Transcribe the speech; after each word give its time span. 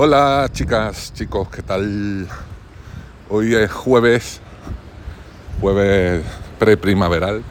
Hola 0.00 0.48
chicas, 0.52 1.12
chicos, 1.12 1.48
¿qué 1.48 1.60
tal? 1.60 2.28
Hoy 3.30 3.56
es 3.56 3.68
jueves, 3.72 4.40
jueves 5.60 6.24
preprimaveral. 6.56 7.42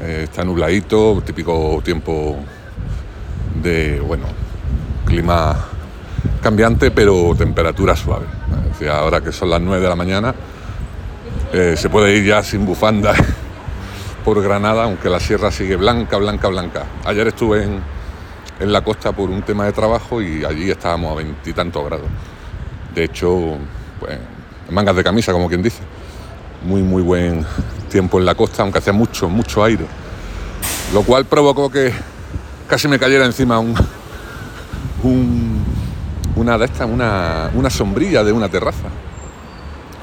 Eh, 0.00 0.22
está 0.24 0.42
nubladito, 0.42 1.22
típico 1.26 1.82
tiempo 1.84 2.34
de, 3.62 4.00
bueno, 4.00 4.24
clima 5.04 5.54
cambiante 6.40 6.90
pero 6.92 7.34
temperatura 7.36 7.94
suave. 7.94 8.24
ahora 8.90 9.20
que 9.20 9.30
son 9.30 9.50
las 9.50 9.60
9 9.60 9.82
de 9.82 9.88
la 9.90 9.96
mañana, 9.96 10.34
eh, 11.52 11.74
se 11.76 11.90
puede 11.90 12.16
ir 12.16 12.24
ya 12.24 12.42
sin 12.42 12.64
bufanda 12.64 13.12
por 14.24 14.42
Granada, 14.42 14.84
aunque 14.84 15.10
la 15.10 15.20
sierra 15.20 15.50
sigue 15.50 15.76
blanca, 15.76 16.16
blanca, 16.16 16.48
blanca. 16.48 16.86
Ayer 17.04 17.26
estuve 17.26 17.64
en, 17.64 17.97
en 18.60 18.72
la 18.72 18.82
costa 18.82 19.12
por 19.12 19.30
un 19.30 19.42
tema 19.42 19.64
de 19.64 19.72
trabajo 19.72 20.20
y 20.20 20.44
allí 20.44 20.70
estábamos 20.70 21.12
a 21.12 21.14
veintitantos 21.16 21.84
grados. 21.84 22.08
De 22.94 23.04
hecho, 23.04 23.56
pues, 24.00 24.18
mangas 24.70 24.96
de 24.96 25.04
camisa, 25.04 25.32
como 25.32 25.48
quien 25.48 25.62
dice. 25.62 25.80
Muy, 26.64 26.82
muy 26.82 27.02
buen 27.02 27.46
tiempo 27.88 28.18
en 28.18 28.26
la 28.26 28.34
costa, 28.34 28.62
aunque 28.62 28.78
hacía 28.78 28.92
mucho, 28.92 29.28
mucho 29.28 29.62
aire. 29.62 29.86
Lo 30.92 31.02
cual 31.02 31.24
provocó 31.24 31.70
que 31.70 31.92
casi 32.66 32.88
me 32.88 32.98
cayera 32.98 33.24
encima 33.24 33.60
un, 33.60 33.76
una 36.34 36.58
de 36.58 36.64
estas, 36.64 36.88
una, 36.88 37.50
una 37.54 37.70
sombrilla 37.70 38.24
de 38.24 38.32
una 38.32 38.48
terraza. 38.48 38.88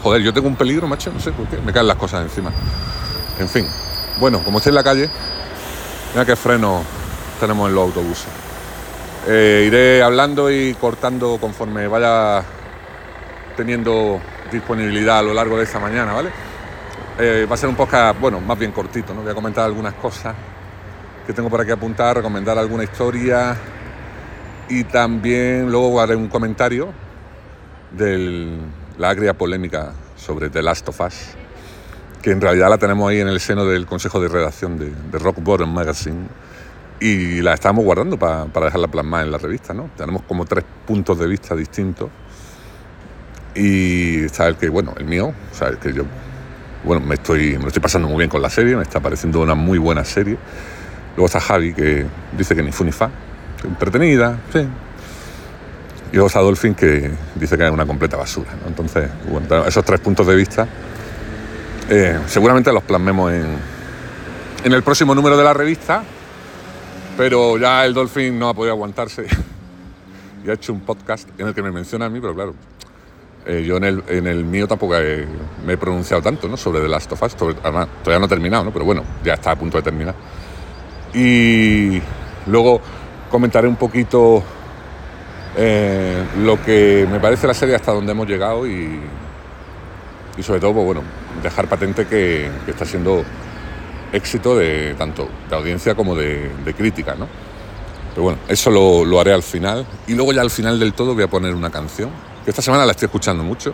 Joder, 0.01 0.21
yo 0.21 0.31
tengo 0.31 0.47
un 0.47 0.55
peligro, 0.55 0.87
macho, 0.87 1.11
no 1.11 1.19
sé 1.19 1.31
por 1.31 1.47
qué, 1.47 1.57
me 1.57 1.73
caen 1.73 1.87
las 1.87 1.97
cosas 1.97 2.23
encima. 2.23 2.51
En 3.39 3.49
fin, 3.49 3.65
bueno, 4.19 4.39
como 4.45 4.59
estoy 4.59 4.69
en 4.69 4.75
la 4.75 4.83
calle, 4.83 5.09
mira 6.13 6.25
qué 6.25 6.35
freno 6.35 6.83
tenemos 7.39 7.67
en 7.67 7.75
los 7.75 7.85
autobuses. 7.85 8.27
Eh, 9.27 9.63
iré 9.65 10.03
hablando 10.03 10.51
y 10.51 10.75
cortando 10.75 11.39
conforme 11.41 11.87
vaya 11.87 12.43
teniendo 13.57 14.21
disponibilidad 14.51 15.17
a 15.17 15.21
lo 15.23 15.33
largo 15.33 15.57
de 15.57 15.63
esta 15.63 15.79
mañana, 15.79 16.13
¿vale? 16.13 16.29
Eh, 17.17 17.47
va 17.49 17.55
a 17.55 17.57
ser 17.57 17.69
un 17.69 17.75
podcast, 17.75 18.19
bueno, 18.19 18.39
más 18.39 18.59
bien 18.59 18.71
cortito, 18.71 19.15
¿no? 19.15 19.23
Voy 19.23 19.31
a 19.31 19.33
comentar 19.33 19.65
algunas 19.65 19.95
cosas 19.95 20.35
que 21.25 21.33
tengo 21.33 21.49
por 21.49 21.59
aquí 21.59 21.71
apuntar, 21.71 22.17
recomendar 22.17 22.59
alguna 22.59 22.83
historia 22.83 23.57
y 24.69 24.83
también 24.83 25.71
luego 25.71 25.99
haré 25.99 26.15
un 26.15 26.27
comentario 26.27 26.93
de 27.97 28.59
la 28.99 29.09
agria 29.09 29.33
polémica 29.33 29.93
sobre 30.15 30.51
The 30.51 30.61
Last 30.61 30.87
of 30.89 31.01
Us, 31.01 31.29
que 32.21 32.29
en 32.29 32.41
realidad 32.41 32.69
la 32.69 32.77
tenemos 32.77 33.09
ahí 33.09 33.21
en 33.21 33.27
el 33.27 33.39
seno 33.39 33.65
del 33.65 33.87
consejo 33.87 34.19
de 34.19 34.27
redacción 34.27 34.77
de, 34.77 34.91
de 34.91 35.17
Rock 35.17 35.37
Bottom 35.41 35.73
Magazine 35.73 36.27
y 36.99 37.41
la 37.41 37.53
estamos 37.53 37.83
guardando 37.83 38.17
para, 38.17 38.45
dejarla 38.45 38.87
plasmada 38.87 39.23
en 39.23 39.31
la 39.31 39.37
revista, 39.37 39.73
¿no? 39.73 39.89
Tenemos 39.97 40.23
como 40.23 40.45
tres 40.45 40.63
puntos 40.85 41.19
de 41.19 41.27
vista 41.27 41.55
distintos 41.55 42.09
y 43.53 44.25
está 44.25 44.47
el 44.47 44.55
que, 44.55 44.69
bueno, 44.69 44.93
el 44.97 45.05
mío, 45.05 45.27
o 45.51 45.55
sea, 45.55 45.69
el 45.69 45.77
que 45.77 45.93
yo, 45.93 46.03
bueno, 46.83 47.05
me 47.05 47.15
estoy, 47.15 47.57
me 47.57 47.67
estoy 47.67 47.81
pasando 47.81 48.07
muy 48.07 48.17
bien 48.17 48.29
con 48.29 48.41
la 48.41 48.49
serie, 48.49 48.75
me 48.75 48.83
está 48.83 48.99
pareciendo 48.99 49.41
una 49.41 49.55
muy 49.55 49.77
buena 49.77 50.03
serie. 50.03 50.37
Luego 51.15 51.27
está 51.27 51.39
Javi, 51.39 51.73
que 51.73 52.05
dice 52.37 52.55
que 52.55 52.63
ni 52.63 52.71
fu 52.71 52.83
ni 52.83 52.91
fa, 52.91 53.09
entretenida, 53.63 54.39
sí. 54.51 54.59
Y 56.11 56.15
luego 56.15 56.27
está 56.27 56.39
Dolphin, 56.39 56.75
que 56.75 57.11
dice 57.35 57.57
que 57.57 57.65
es 57.65 57.71
una 57.71 57.85
completa 57.85 58.17
basura. 58.17 58.51
Entonces, 58.67 59.09
esos 59.67 59.83
tres 59.83 59.99
puntos 59.99 60.27
de 60.27 60.35
vista 60.35 60.67
eh, 61.89 62.19
seguramente 62.25 62.73
los 62.73 62.83
plasmemos 62.83 63.31
en, 63.31 63.45
en 64.63 64.73
el 64.73 64.81
próximo 64.81 65.13
número 65.13 65.37
de 65.37 65.43
la 65.43 65.53
revista, 65.53 66.03
pero 67.17 67.57
ya 67.57 67.85
el 67.85 67.93
Dolphin 67.93 68.37
no 68.37 68.49
ha 68.49 68.53
podido 68.53 68.73
aguantarse 68.73 69.25
y 70.45 70.49
ha 70.49 70.53
hecho 70.53 70.73
un 70.73 70.81
podcast 70.81 71.27
en 71.39 71.47
el 71.47 71.53
que 71.53 71.61
me 71.61 71.71
menciona 71.71 72.05
a 72.05 72.09
mí, 72.09 72.19
pero 72.19 72.35
claro, 72.35 72.53
eh, 73.45 73.63
yo 73.65 73.77
en 73.77 73.83
el, 73.83 74.03
en 74.07 74.27
el, 74.27 74.43
mío 74.43 74.67
tampoco 74.67 74.95
me 75.65 75.73
he 75.73 75.77
pronunciado 75.77 76.21
tanto 76.21 76.47
¿no? 76.47 76.57
sobre 76.57 76.81
The 76.81 76.87
Last 76.87 77.11
of 77.11 77.21
Us, 77.21 77.35
todavía 77.35 78.19
no 78.19 78.25
he 78.25 78.29
terminado, 78.29 78.65
¿no? 78.65 78.73
pero 78.73 78.85
bueno, 78.85 79.03
ya 79.23 79.33
está 79.33 79.51
a 79.51 79.55
punto 79.55 79.77
de 79.77 79.83
terminar. 79.83 80.15
Y 81.13 82.01
luego 82.47 82.81
comentaré 83.29 83.67
un 83.67 83.75
poquito 83.77 84.43
eh, 85.55 86.23
lo 86.39 86.61
que 86.61 87.07
me 87.09 87.19
parece 87.19 87.47
la 87.47 87.53
serie 87.53 87.75
hasta 87.75 87.93
donde 87.93 88.11
hemos 88.11 88.27
llegado 88.27 88.67
y, 88.67 88.99
y 90.37 90.43
sobre 90.43 90.59
todo, 90.59 90.73
pues 90.73 90.85
bueno, 90.85 91.01
dejar 91.41 91.67
patente 91.67 92.07
que 92.07 92.49
está 92.67 92.83
siendo 92.83 93.23
éxito 94.15 94.55
de 94.57 94.95
tanto 94.97 95.27
de 95.49 95.55
audiencia 95.55 95.95
como 95.95 96.15
de, 96.15 96.51
crítica, 96.77 97.15
¿no? 97.15 97.27
Pero 98.11 98.23
bueno, 98.23 98.39
eso 98.47 98.71
lo, 98.71 99.19
haré 99.19 99.33
al 99.33 99.43
final. 99.43 99.85
Y 100.07 100.13
luego 100.13 100.31
ya 100.31 100.41
al 100.41 100.49
final 100.49 100.79
del 100.79 100.93
todo 100.93 101.13
voy 101.13 101.23
a 101.23 101.27
poner 101.27 101.53
una 101.53 101.69
canción, 101.69 102.09
que 102.43 102.51
esta 102.51 102.61
semana 102.61 102.85
la 102.85 102.91
estoy 102.91 103.07
escuchando 103.07 103.43
mucho. 103.43 103.73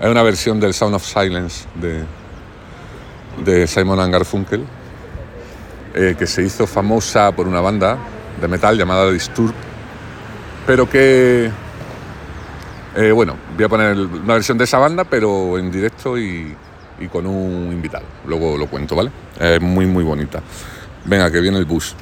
Hay 0.00 0.10
una 0.10 0.22
versión 0.22 0.60
del 0.60 0.74
Sound 0.74 0.96
of 0.96 1.04
Silence 1.04 1.66
de, 1.74 2.04
de 3.44 3.66
Simon 3.66 4.10
Garfunkel, 4.10 4.64
eh, 5.94 6.16
que 6.18 6.26
se 6.26 6.42
hizo 6.42 6.66
famosa 6.66 7.32
por 7.32 7.46
una 7.46 7.60
banda 7.60 7.96
de 8.40 8.48
metal 8.48 8.76
llamada 8.76 9.10
Disturb, 9.10 9.54
pero 10.66 10.88
que, 10.90 11.50
eh, 12.96 13.12
bueno, 13.12 13.36
voy 13.54 13.64
a 13.64 13.68
poner 13.68 13.96
una 13.96 14.34
versión 14.34 14.58
de 14.58 14.64
esa 14.64 14.78
banda, 14.78 15.04
pero 15.04 15.58
en 15.58 15.70
directo 15.70 16.18
y, 16.18 16.54
y 17.00 17.08
con 17.08 17.26
un 17.26 17.70
invitado. 17.72 18.04
Luego 18.26 18.56
lo 18.56 18.66
cuento, 18.68 18.96
¿vale? 18.96 19.10
Es 19.38 19.60
muy, 19.60 19.86
muy 19.86 20.04
bonita. 20.04 20.42
Venga, 21.04 21.30
que 21.30 21.40
viene 21.40 21.58
el 21.58 21.64
bus. 21.64 21.94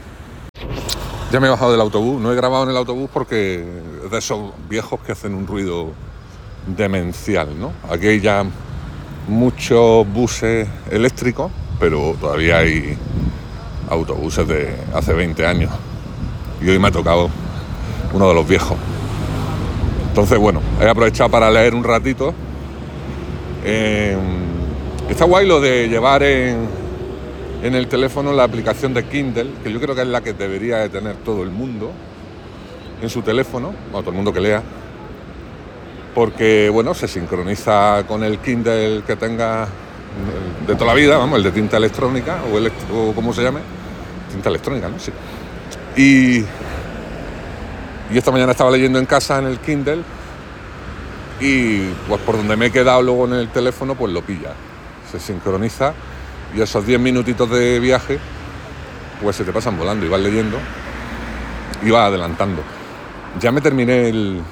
Ya 1.31 1.41
me 1.41 1.49
he 1.49 1.51
bajado 1.51 1.73
del 1.73 1.81
autobús. 1.81 2.21
No 2.21 2.33
he 2.33 2.37
grabado 2.37 2.65
en 2.65 2.71
el 2.71 2.77
autobús 2.77 3.11
porque 3.13 3.65
de 4.11 4.19
esos 4.19 4.53
viejos 4.69 5.01
que 5.01 5.13
hacen 5.13 5.35
un 5.35 5.47
ruido 5.47 5.93
demencial, 6.67 7.59
¿no? 7.59 7.73
Aquí 7.91 8.07
hay 8.07 8.21
ya 8.21 8.45
muchos 9.29 10.07
buses 10.13 10.69
eléctricos, 10.91 11.51
pero 11.81 12.15
todavía 12.21 12.59
hay 12.59 12.97
autobuses 13.89 14.47
de 14.47 14.77
hace 14.95 15.13
20 15.13 15.47
años. 15.47 15.71
Y 16.63 16.69
hoy 16.69 16.79
me 16.79 16.89
ha 16.89 16.93
tocado 16.93 17.29
uno 18.13 18.29
de 18.29 18.35
los 18.35 18.47
viejos. 18.47 18.79
Entonces, 20.09 20.39
bueno, 20.39 20.61
he 20.81 20.89
aprovechado 20.89 21.29
para 21.31 21.51
leer 21.51 21.75
un 21.75 21.83
ratito. 21.83 22.33
Está 25.09 25.27
guay 25.27 25.47
lo 25.47 25.61
de 25.61 25.87
llevar 25.89 26.23
en, 26.23 26.67
el 27.63 27.87
teléfono 27.89 28.33
la 28.33 28.45
aplicación 28.45 28.95
de 28.95 29.05
Kindle, 29.05 29.51
que 29.63 29.71
yo 29.71 29.79
creo 29.79 29.95
que 29.95 30.01
es 30.01 30.09
la 30.09 30.23
que 30.23 30.33
debería 30.33 30.79
de 30.79 30.89
tener 30.89 31.17
todo 31.17 31.43
el 31.43 31.51
mundo 31.51 31.93
en 33.03 33.11
su 33.11 33.21
teléfono, 33.21 33.75
o 33.93 34.01
todo 34.01 34.11
el 34.11 34.17
mundo 34.17 34.33
que 34.33 34.41
lea, 34.41 34.63
porque 36.15 36.71
bueno, 36.71 36.95
se 36.95 37.07
sincroniza 37.07 38.05
con 38.09 38.25
el 38.25 38.39
Kindle 38.39 39.03
que 39.07 39.15
tenga 39.17 39.69
de 40.67 40.75
toda 40.75 40.87
la 40.87 40.95
vida, 40.95 41.19
vamos, 41.19 41.39
el 41.39 41.45
de 41.45 41.53
tinta 41.53 41.77
electrónica 41.77 42.39
o, 42.53 42.57
electro, 42.57 43.11
o 43.11 43.13
como 43.13 43.33
se 43.33 43.43
llame, 43.43 43.61
tinta 44.33 44.49
electrónica, 44.49 44.89
¿no? 44.89 44.99
Sí. 44.99 45.13
Y, 45.97 46.45
y 48.13 48.19
esta 48.19 48.31
mañana 48.31 48.53
estaba 48.53 48.71
leyendo 48.71 48.99
en 48.99 49.07
casa 49.07 49.39
en 49.39 49.47
el 49.47 49.59
Kindle 49.59 50.03
y 51.41 51.89
pues 52.09 52.21
por 52.23 52.37
donde 52.39 52.57
me 52.57 52.67
he 52.67 52.71
quedado 52.71 53.03
luego 53.03 53.27
en 53.27 53.35
el 53.35 53.49
teléfono, 53.51 53.95
pues 53.95 54.13
lo 54.13 54.23
pilla 54.23 54.55
se 55.21 55.33
sincroniza 55.33 55.95
y 56.57 56.61
esos 56.61 56.85
10 56.85 57.01
minutitos 57.01 57.49
de 57.51 57.79
viaje 57.79 58.19
pues 59.23 59.37
se 59.37 59.45
te 59.45 59.53
pasan 59.53 59.79
volando 59.79 60.05
y 60.05 60.09
vas 60.09 60.21
leyendo 60.21 60.59
y 61.83 61.91
vas 61.91 62.09
adelantando. 62.09 62.63
Ya 63.41 63.53
me 63.53 63.61
terminé 63.61 64.09
el, 64.09 64.43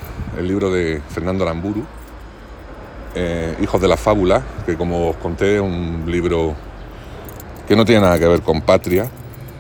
libro 0.40 0.70
de 0.70 1.02
Fernando 1.10 1.44
Aramburu, 1.44 1.84
eh, 3.14 3.54
Hijos 3.60 3.80
de 3.80 3.88
la 3.88 3.96
Fábula, 3.96 4.42
que 4.64 4.76
como 4.76 5.10
os 5.10 5.16
conté 5.16 5.56
es 5.56 5.60
un 5.60 6.04
libro 6.06 6.54
que 7.68 7.76
no 7.76 7.84
tiene 7.84 8.00
nada 8.00 8.18
que 8.18 8.26
ver 8.26 8.40
con 8.42 8.62
patria, 8.62 9.08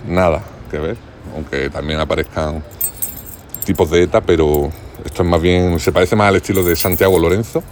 nada 0.08 0.40
que 0.70 0.78
ver, 0.78 0.96
aunque 1.34 1.68
también 1.68 2.00
aparezcan 2.00 2.62
tipos 3.64 3.90
de 3.90 4.04
ETA, 4.04 4.20
pero 4.22 4.70
esto 5.04 5.22
es 5.22 5.28
más 5.28 5.42
bien, 5.42 5.78
se 5.78 5.92
parece 5.92 6.16
más 6.16 6.28
al 6.28 6.36
estilo 6.36 6.62
de 6.62 6.74
Santiago 6.74 7.18
Lorenzo, 7.18 7.62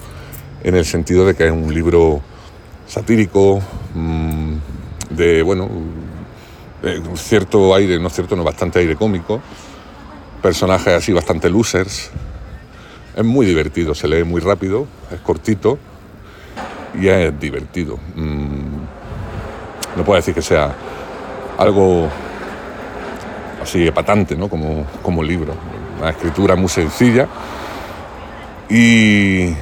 en 0.63 0.77
el 0.77 0.85
sentido 0.85 1.27
de 1.27 1.35
que 1.35 1.47
es 1.47 1.53
un 1.53 1.73
libro 1.73 2.21
satírico, 2.91 3.61
mm, 3.95 4.55
de, 5.11 5.43
bueno, 5.43 5.69
cierto 7.15 7.73
aire, 7.73 8.01
no 8.01 8.11
cierto, 8.11 8.35
no, 8.35 8.43
bastante 8.43 8.81
aire 8.81 8.97
cómico, 8.97 9.41
personajes 10.43 10.95
así 10.95 11.13
bastante 11.13 11.49
losers. 11.49 12.11
Es 13.17 13.25
muy 13.25 13.47
divertido, 13.47 13.95
se 13.95 14.09
lee 14.09 14.25
muy 14.25 14.41
rápido, 14.41 14.89
es 15.13 15.21
cortito 15.21 15.79
y 17.01 17.07
es 17.07 17.39
divertido. 17.39 17.97
Mm, 18.17 19.97
no 19.97 20.05
puedo 20.05 20.17
decir 20.17 20.35
que 20.35 20.43
sea 20.43 20.75
algo 21.59 22.09
así 23.63 23.87
epatante, 23.87 24.35
¿no? 24.35 24.49
Como, 24.49 24.85
como 25.01 25.23
libro. 25.23 25.55
Una 26.01 26.11
escritura 26.11 26.57
muy 26.57 26.69
sencilla. 26.69 27.29
Y 28.69 29.55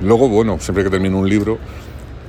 luego, 0.00 0.28
bueno, 0.28 0.58
siempre 0.60 0.84
que 0.84 0.90
termino 0.90 1.18
un 1.18 1.28
libro, 1.28 1.58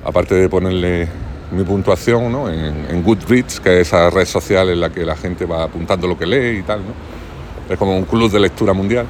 aparte 0.06 0.36
de 0.36 0.48
ponerle 0.48 1.10
mi 1.52 1.63
puntuación 1.63 2.31
¿no? 2.31 2.50
en, 2.50 3.04
Goodreads, 3.04 3.60
que 3.60 3.81
es 3.81 3.88
esa 3.88 4.10
red 4.10 4.25
social 4.25 4.69
en 4.69 4.80
la 4.80 4.90
que 4.92 5.04
la 5.04 5.16
gente 5.16 5.46
va 5.46 5.63
apuntando 5.63 6.07
lo 6.07 6.18
que 6.18 6.25
lee 6.25 6.60
y 6.60 6.62
tal. 6.62 6.80
¿no? 6.80 6.94
Es 7.74 7.78
como 7.78 7.98
un 7.98 8.06
club 8.06 8.31
de 8.31 8.40
lectura 8.40 8.74
mundial. 8.74 9.07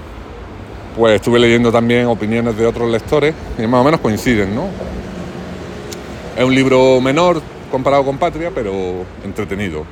pues 0.95 1.15
estuve 1.15 1.39
leyendo 1.39 1.71
también 1.71 2.07
opiniones 2.07 2.57
de 2.57 2.65
otros 2.65 2.89
lectores 2.89 3.35
y 3.57 3.67
más 3.67 3.81
o 3.81 3.83
menos 3.83 3.99
coinciden, 3.99 4.55
¿no? 4.55 4.67
Es 6.37 6.43
un 6.43 6.55
libro 6.55 6.99
menor 7.01 7.41
comparado 7.69 8.05
con 8.05 8.17
Patria, 8.17 8.51
pero 8.53 9.05
entretenido, 9.23 9.85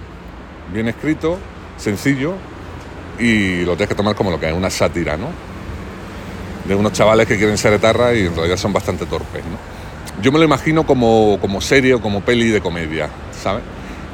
bien 0.74 0.88
escrito, 0.88 1.38
sencillo 1.78 2.34
y 3.20 3.64
lo 3.64 3.76
tienes 3.76 3.90
que 3.90 3.96
tomar 3.96 4.16
como 4.16 4.32
lo 4.32 4.40
que 4.40 4.48
es, 4.48 4.54
una 4.54 4.70
sátira, 4.70 5.18
¿no? 5.18 5.28
De 6.66 6.76
unos 6.76 6.94
chavales 6.94 7.28
que 7.28 7.38
quieren 7.38 7.58
ser 7.58 7.74
etarras 7.74 8.16
y 8.16 8.28
en 8.28 8.36
realidad 8.36 8.58
son 8.58 8.72
bastante 8.72 9.06
torpes, 9.06 9.44
¿no? 9.44 9.83
Yo 10.22 10.32
me 10.32 10.38
lo 10.40 10.46
imagino 10.46 10.86
como, 10.86 11.38
como 11.42 11.60
serie 11.62 11.96
o 11.96 12.02
como 12.02 12.22
peli 12.22 12.50
de 12.50 12.62
comedia, 12.62 13.10
¿sabes? 13.32 13.64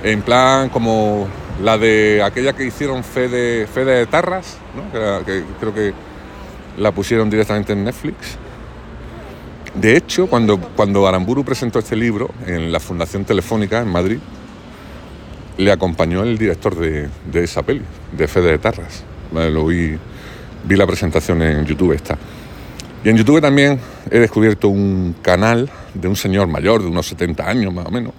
En 0.03 0.21
plan 0.21 0.69
como 0.69 1.27
la 1.61 1.77
de 1.77 2.23
aquella 2.23 2.53
que 2.53 2.65
hicieron 2.65 3.03
Fede, 3.03 3.65
de 3.65 4.05
Tarras, 4.07 4.57
que, 5.25 5.43
creo 5.59 5.73
que 5.73 5.93
la 6.77 6.91
pusieron 6.91 7.29
directamente 7.29 7.73
en 7.73 7.83
Netflix. 7.83 8.37
De 9.75 9.95
hecho, 9.95 10.27
cuando, 10.27 10.57
cuando 10.57 11.07
Aramburu 11.07 11.43
presentó 11.43 11.79
este 11.79 11.95
libro 11.95 12.29
en 12.47 12.71
la 12.71 12.79
Fundación 12.79 13.25
Telefónica 13.25 13.79
en 13.81 13.89
Madrid, 13.89 14.19
le 15.57 15.71
acompañó 15.71 16.23
el 16.23 16.37
director 16.37 16.75
de, 16.75 17.09
esa 17.33 17.63
peli, 17.63 17.81
de 18.13 18.27
Fede 18.27 18.51
de 18.51 18.57
Tarras. 18.57 19.03
Lo 19.33 19.65
vi, 19.65 19.97
vi 20.63 20.75
la 20.75 20.87
presentación 20.87 21.41
en 21.41 21.65
YouTube 21.65 21.91
esta. 21.91 22.17
Y 23.03 23.09
en 23.09 23.15
YouTube 23.15 23.39
también 23.39 23.79
he 24.11 24.19
descubierto 24.19 24.67
un 24.67 25.15
canal 25.21 25.69
de 25.93 26.07
un 26.09 26.17
señor 26.17 26.47
mayor, 26.47 26.81
de 26.81 26.89
unos 26.89 27.07
70 27.07 27.49
años 27.49 27.73
más 27.73 27.85
o 27.85 27.91
menos, 27.91 28.13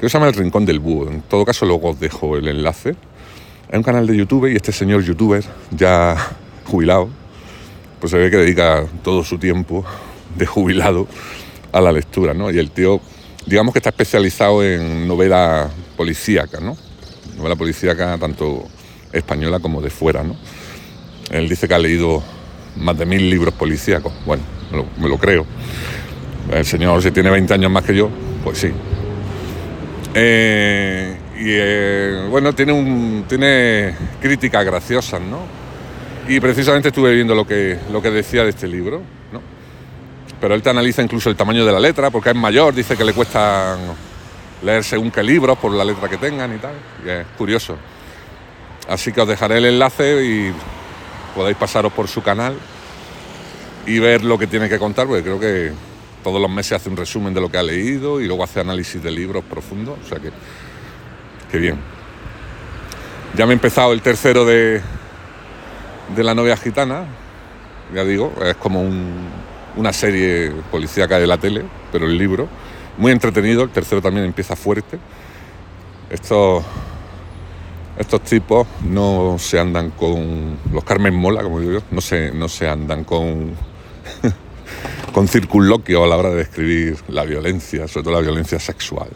que 0.00 0.08
se 0.08 0.14
llama 0.14 0.28
El 0.28 0.34
Rincón 0.34 0.64
del 0.64 0.78
Búho. 0.78 1.10
En 1.10 1.20
todo 1.22 1.44
caso, 1.44 1.66
luego 1.66 1.90
os 1.90 2.00
dejo 2.00 2.38
el 2.38 2.48
enlace. 2.48 2.96
Es 3.68 3.76
un 3.76 3.82
canal 3.82 4.06
de 4.06 4.16
YouTube 4.16 4.50
y 4.50 4.56
este 4.56 4.72
señor 4.72 5.02
youtuber, 5.02 5.44
ya 5.70 6.16
jubilado, 6.64 7.10
pues 8.00 8.12
se 8.12 8.18
ve 8.18 8.30
que 8.30 8.38
dedica 8.38 8.86
todo 9.02 9.24
su 9.24 9.38
tiempo 9.38 9.84
de 10.36 10.46
jubilado 10.46 11.06
a 11.72 11.82
la 11.82 11.92
lectura, 11.92 12.32
¿no? 12.32 12.50
Y 12.50 12.58
el 12.58 12.70
tío, 12.70 13.00
digamos 13.44 13.74
que 13.74 13.78
está 13.78 13.90
especializado 13.90 14.64
en 14.64 15.06
novela 15.06 15.68
policíaca, 15.98 16.60
¿no? 16.60 16.78
Novela 17.36 17.56
policíaca 17.56 18.16
tanto 18.16 18.64
española 19.12 19.58
como 19.58 19.82
de 19.82 19.90
fuera, 19.90 20.22
¿no? 20.22 20.34
Él 21.30 21.46
dice 21.48 21.68
que 21.68 21.74
ha 21.74 21.78
leído 21.78 22.22
más 22.76 22.96
de 22.98 23.06
mil 23.06 23.28
libros 23.28 23.54
policíacos. 23.54 24.12
Bueno, 24.24 24.42
me 24.98 25.08
lo, 25.08 25.18
creo. 25.18 25.46
El 26.50 26.64
señor, 26.64 27.02
si 27.02 27.10
tiene 27.10 27.30
20 27.30 27.54
años 27.54 27.70
más 27.70 27.84
que 27.84 27.94
yo, 27.94 28.10
pues 28.42 28.58
sí. 28.58 28.70
Eh, 30.14 31.16
y 31.36 31.46
eh, 31.48 32.26
bueno, 32.30 32.52
tiene, 32.52 32.72
un, 32.72 33.24
tiene 33.28 33.94
críticas 34.20 34.64
graciosas, 34.64 35.20
¿no? 35.20 35.40
Y 36.28 36.40
precisamente 36.40 36.88
estuve 36.88 37.14
viendo 37.14 37.34
lo 37.34 37.46
que, 37.46 37.78
lo 37.90 38.00
que 38.00 38.10
decía 38.10 38.44
de 38.44 38.50
este 38.50 38.66
libro, 38.66 39.02
¿no? 39.32 39.40
Pero 40.40 40.54
él 40.54 40.62
te 40.62 40.70
analiza 40.70 41.02
incluso 41.02 41.28
el 41.28 41.36
tamaño 41.36 41.64
de 41.64 41.72
la 41.72 41.80
letra, 41.80 42.10
porque 42.10 42.30
es 42.30 42.36
mayor, 42.36 42.74
dice 42.74 42.96
que 42.96 43.04
le 43.04 43.12
cuesta 43.12 43.76
leer 44.62 44.84
según 44.84 45.10
qué 45.10 45.22
libros 45.22 45.58
por 45.58 45.72
la 45.72 45.84
letra 45.84 46.08
que 46.08 46.16
tengan 46.16 46.54
y 46.54 46.58
tal. 46.58 46.74
Y 47.04 47.10
es 47.10 47.26
curioso. 47.36 47.76
Así 48.88 49.12
que 49.12 49.20
os 49.20 49.28
dejaré 49.28 49.58
el 49.58 49.66
enlace 49.66 50.24
y 50.24 50.52
podéis 51.34 51.56
pasaros 51.56 51.92
por 51.92 52.08
su 52.08 52.22
canal 52.22 52.56
y 53.86 53.98
ver 53.98 54.24
lo 54.24 54.38
que 54.38 54.46
tiene 54.46 54.68
que 54.68 54.78
contar, 54.78 55.06
porque 55.06 55.22
creo 55.22 55.40
que 55.40 55.72
todos 56.22 56.40
los 56.40 56.50
meses 56.50 56.72
hace 56.72 56.88
un 56.88 56.96
resumen 56.96 57.34
de 57.34 57.40
lo 57.40 57.50
que 57.50 57.58
ha 57.58 57.62
leído 57.62 58.20
y 58.20 58.26
luego 58.26 58.44
hace 58.44 58.60
análisis 58.60 59.02
de 59.02 59.10
libros 59.10 59.44
profundos, 59.44 59.98
o 60.02 60.08
sea 60.08 60.18
que, 60.18 60.30
qué 61.50 61.58
bien. 61.58 61.76
Ya 63.36 63.46
me 63.46 63.52
he 63.52 63.54
empezado 63.54 63.92
el 63.92 64.00
tercero 64.00 64.44
de, 64.44 64.80
de 66.16 66.24
La 66.24 66.34
novia 66.34 66.56
gitana, 66.56 67.04
ya 67.94 68.04
digo, 68.04 68.32
es 68.42 68.56
como 68.56 68.82
una 69.76 69.92
serie 69.92 70.52
policíaca 70.70 71.18
de 71.18 71.26
la 71.26 71.36
tele, 71.36 71.64
pero 71.92 72.06
el 72.06 72.16
libro, 72.16 72.48
muy 72.96 73.12
entretenido, 73.12 73.62
el 73.62 73.70
tercero 73.70 74.00
también 74.00 74.24
empieza 74.24 74.56
fuerte. 74.56 74.98
Estos 76.10 76.64
estos 77.98 78.22
tipos 78.22 78.66
no 78.82 79.36
se 79.38 79.58
andan 79.58 79.90
con 79.90 80.58
los 80.72 80.84
Carmen 80.84 81.14
Mola, 81.14 81.42
como 81.42 81.60
digo 81.60 81.72
yo, 81.72 81.82
no 81.90 82.00
se, 82.00 82.32
no 82.32 82.48
se 82.48 82.68
andan 82.68 83.04
con, 83.04 83.52
con 85.12 85.28
circunloquio 85.28 86.04
a 86.04 86.06
la 86.06 86.16
hora 86.16 86.30
de 86.30 86.36
describir 86.36 86.96
la 87.08 87.24
violencia, 87.24 87.86
sobre 87.86 88.04
todo 88.04 88.14
la 88.14 88.20
violencia 88.20 88.58
sexual. 88.58 89.08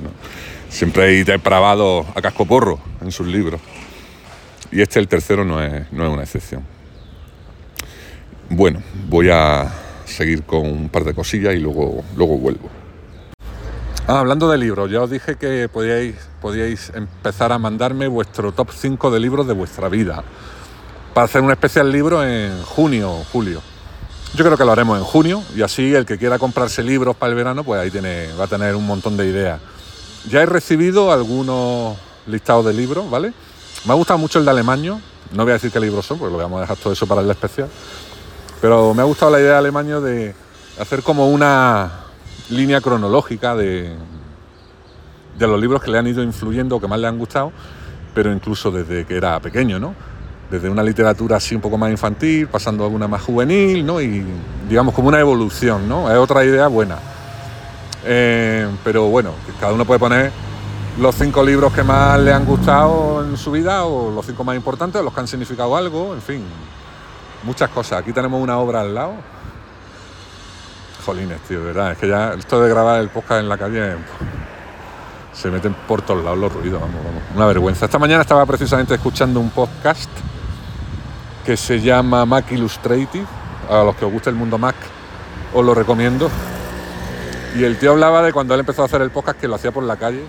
Siempre 0.69 1.05
hay 1.05 1.25
depravados 1.25 2.07
a 2.15 2.23
cascoporro 2.23 2.79
en 3.01 3.11
sus 3.11 3.27
libros. 3.27 3.61
Y 4.71 4.81
este, 4.81 5.01
el 5.01 5.09
tercero, 5.09 5.45
no 5.45 5.63
es, 5.63 5.91
no 5.93 6.07
es 6.07 6.13
una 6.13 6.23
excepción. 6.23 6.63
Bueno, 8.51 8.83
voy 9.09 9.31
a 9.31 9.73
seguir 10.05 10.43
con 10.45 10.67
un 10.67 10.89
par 10.89 11.05
de 11.05 11.15
cosillas 11.15 11.55
y 11.55 11.59
luego, 11.59 12.03
luego 12.17 12.39
vuelvo. 12.39 12.78
Ah, 14.11 14.21
hablando 14.21 14.49
de 14.49 14.57
libros, 14.57 14.91
ya 14.91 15.03
os 15.03 15.11
dije 15.11 15.37
que 15.37 15.69
podíais, 15.69 16.15
podíais 16.41 16.91
empezar 16.95 17.53
a 17.53 17.59
mandarme 17.59 18.09
vuestro 18.09 18.53
top 18.53 18.71
5 18.73 19.11
de 19.11 19.21
libros 19.21 19.47
de 19.47 19.53
vuestra 19.53 19.91
vida 19.91 20.25
para 21.13 21.27
hacer 21.27 21.43
un 21.43 21.51
especial 21.51 21.93
libro 21.93 22.25
en 22.25 22.63
junio 22.63 23.13
o 23.13 23.25
julio. 23.31 23.61
Yo 24.35 24.47
creo 24.47 24.57
que 24.57 24.65
lo 24.65 24.73
haremos 24.73 24.97
en 24.97 25.05
junio 25.05 25.43
y 25.55 25.61
así 25.61 25.95
el 25.95 26.07
que 26.07 26.17
quiera 26.17 26.39
comprarse 26.39 26.83
libros 26.83 27.17
para 27.17 27.29
el 27.29 27.37
verano, 27.37 27.65
pues 27.65 27.83
ahí 27.83 27.91
tiene, 27.91 28.33
va 28.33 28.45
a 28.45 28.47
tener 28.47 28.77
un 28.77 28.87
montón 28.87 29.15
de 29.19 29.27
ideas. 29.27 29.61
Ya 30.31 30.41
he 30.41 30.47
recibido 30.47 31.13
algunos 31.13 31.99
listados 32.27 32.65
de 32.65 32.73
libros, 32.73 33.11
¿vale? 33.11 33.35
Me 33.85 33.93
ha 33.93 33.95
gustado 33.95 34.19
mucho 34.19 34.39
el 34.39 34.47
de 34.47 34.53
Alemaño, 34.53 35.03
no 35.35 35.43
voy 35.43 35.51
a 35.51 35.57
decir 35.57 35.71
qué 35.71 35.81
libros 35.81 36.07
son, 36.07 36.19
porque 36.19 36.33
lo 36.33 36.39
vamos 36.39 36.57
a 36.57 36.61
dejar 36.63 36.79
todo 36.79 36.95
eso 36.95 37.07
para 37.07 37.21
el 37.21 37.31
especial, 37.31 37.69
pero 38.63 38.95
me 38.95 39.03
ha 39.03 39.05
gustado 39.05 39.33
la 39.33 39.39
idea 39.39 39.53
de 39.53 39.59
Alemaño 39.59 40.01
de 40.01 40.35
hacer 40.79 41.03
como 41.03 41.29
una 41.29 42.08
línea 42.51 42.81
cronológica 42.81 43.55
de, 43.55 43.95
de 45.39 45.47
los 45.47 45.61
libros 45.61 45.83
que 45.83 45.91
le 45.91 45.99
han 45.99 46.07
ido 46.07 46.23
influyendo 46.23 46.77
o 46.77 46.81
que 46.81 46.89
más 46.89 46.99
le 46.99 47.07
han 47.07 47.19
gustado, 47.19 47.53
pero 48.15 48.33
incluso 48.33 48.71
desde 48.71 49.05
que 49.07 49.17
era 49.17 49.39
pequeño, 49.41 49.79
¿no? 49.79 49.95
Desde 50.51 50.69
una 50.69 50.83
literatura 50.83 51.37
así 51.37 51.55
un 51.55 51.61
poco 51.61 51.77
más 51.77 51.91
infantil, 51.91 52.49
pasando 52.49 52.83
a 52.83 52.87
alguna 52.87 53.07
más 53.07 53.23
juvenil, 53.23 53.85
¿no? 53.85 54.01
Y 54.01 54.25
digamos 54.69 54.95
como 54.95 55.09
una 55.09 55.21
evolución, 55.21 55.89
¿no? 55.89 56.11
Es 56.11 56.17
otra 56.17 56.45
idea 56.45 56.69
buena. 56.69 56.99
Eh, 58.05 58.69
pero 58.83 59.07
bueno, 59.09 59.33
cada 59.61 59.73
uno 59.73 59.85
puede 59.85 60.01
poner 60.01 60.33
los 60.99 61.15
cinco 61.15 61.45
libros 61.45 61.73
que 61.73 61.83
más 61.83 62.19
le 62.19 62.33
han 62.33 62.45
gustado 62.45 63.25
en 63.25 63.37
su 63.37 63.53
vida 63.53 63.85
o 63.85 64.11
los 64.11 64.27
cinco 64.27 64.43
más 64.43 64.57
importantes 64.57 65.01
o 65.01 65.05
los 65.05 65.13
que 65.13 65.21
han 65.21 65.29
significado 65.29 65.77
algo, 65.77 66.15
en 66.15 66.23
fin, 66.23 66.43
muchas 67.45 67.69
cosas. 67.71 68.01
Aquí 68.01 68.13
tenemos 68.13 68.43
una 68.43 68.59
obra 68.59 68.81
al 68.81 68.95
lado 68.95 69.13
jolines, 71.09 71.41
tío, 71.49 71.65
verdad. 71.65 71.93
Es 71.93 71.99
que 71.99 72.07
ya 72.07 72.35
esto 72.35 72.61
de 72.61 72.69
grabar 72.69 73.01
el 73.01 73.09
podcast 73.09 73.41
en 73.41 73.49
la 73.49 73.57
calle 73.57 73.95
se 75.33 75.51
meten 75.51 75.75
por 75.87 76.03
todos 76.03 76.23
lados 76.23 76.39
los 76.39 76.53
ruidos, 76.53 76.83
vamos, 76.83 77.03
vamos. 77.03 77.23
Una 77.35 77.47
vergüenza. 77.47 77.87
Esta 77.87 77.99
mañana 77.99 78.21
estaba 78.21 78.45
precisamente 78.45 78.95
escuchando 78.95 79.41
un 79.41 79.49
podcast 79.49 80.11
que 81.47 81.57
se 81.57 81.81
llama 81.81 82.27
Mac 82.27 82.53
Illustrated. 82.53 83.25
A 83.71 83.85
los 83.85 83.97
que 83.97 84.05
os 84.05 84.13
guste 84.13 84.29
el 84.29 84.37
mundo 84.37 84.59
Mac, 84.59 84.77
os 85.55 85.65
lo 85.65 85.75
recomiendo. 85.75 86.29
Y 87.57 87.65
el 87.65 87.79
tío 87.79 87.93
hablaba 87.93 88.21
de 88.21 88.35
cuando 88.35 88.53
él 88.53 88.61
empezó 88.61 88.83
a 88.83 88.85
hacer 88.85 89.01
el 89.01 89.11
podcast 89.11 89.41
que 89.41 89.49
lo 89.49 89.55
hacía 89.55 89.73
por 89.73 89.85
la 89.85 89.97
calle. 89.97 90.25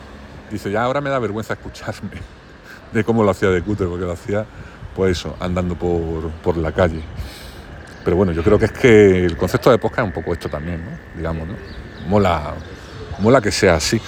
Dice, 0.50 0.72
ya 0.72 0.84
ahora 0.84 1.02
me 1.02 1.10
da 1.10 1.20
vergüenza 1.20 1.56
escucharme 1.56 2.22
de 2.94 3.04
cómo 3.04 3.26
lo 3.26 3.32
hacía 3.32 3.50
de 3.50 3.62
cutre, 3.62 3.86
porque 3.86 4.06
lo 4.06 4.14
hacía, 4.14 4.46
pues 4.96 5.18
eso, 5.18 5.36
andando 5.42 5.76
por, 5.76 6.30
por 6.42 6.56
la 6.56 6.72
calle. 6.72 7.02
Pero 8.04 8.16
bueno, 8.16 8.32
yo 8.32 8.44
creo 8.44 8.58
que 8.58 8.66
es 8.66 8.72
que 8.72 9.26
el 9.26 9.38
concepto 9.38 9.72
de 9.72 9.78
podcast 9.78 10.00
es 10.00 10.06
un 10.06 10.14
poco 10.14 10.34
esto 10.34 10.50
también, 10.50 10.84
¿no? 10.84 10.92
Digamos, 11.16 11.48
¿no? 11.48 11.56
Mola, 12.08 12.54
mola 13.20 13.42
que 13.42 13.52
sea 13.52 13.76
así, 13.76 14.00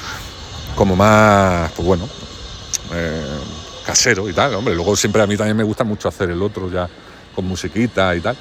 como 0.76 0.96
más, 0.96 1.72
pues 1.74 1.88
bueno, 1.88 2.08
eh, 2.94 3.40
casero 3.86 4.30
y 4.30 4.34
tal, 4.34 4.56
hombre. 4.56 4.76
Luego 4.76 4.96
siempre 4.96 5.22
a 5.22 5.28
mí 5.28 5.36
también 5.36 5.58
me 5.58 5.64
gusta 5.64 5.84
mucho 5.84 6.08
hacer 6.08 6.30
el 6.30 6.42
otro 6.42 6.70
ya 6.72 6.88
con 7.36 7.46
musiquita 7.46 8.16
y 8.16 8.22
tal. 8.22 8.36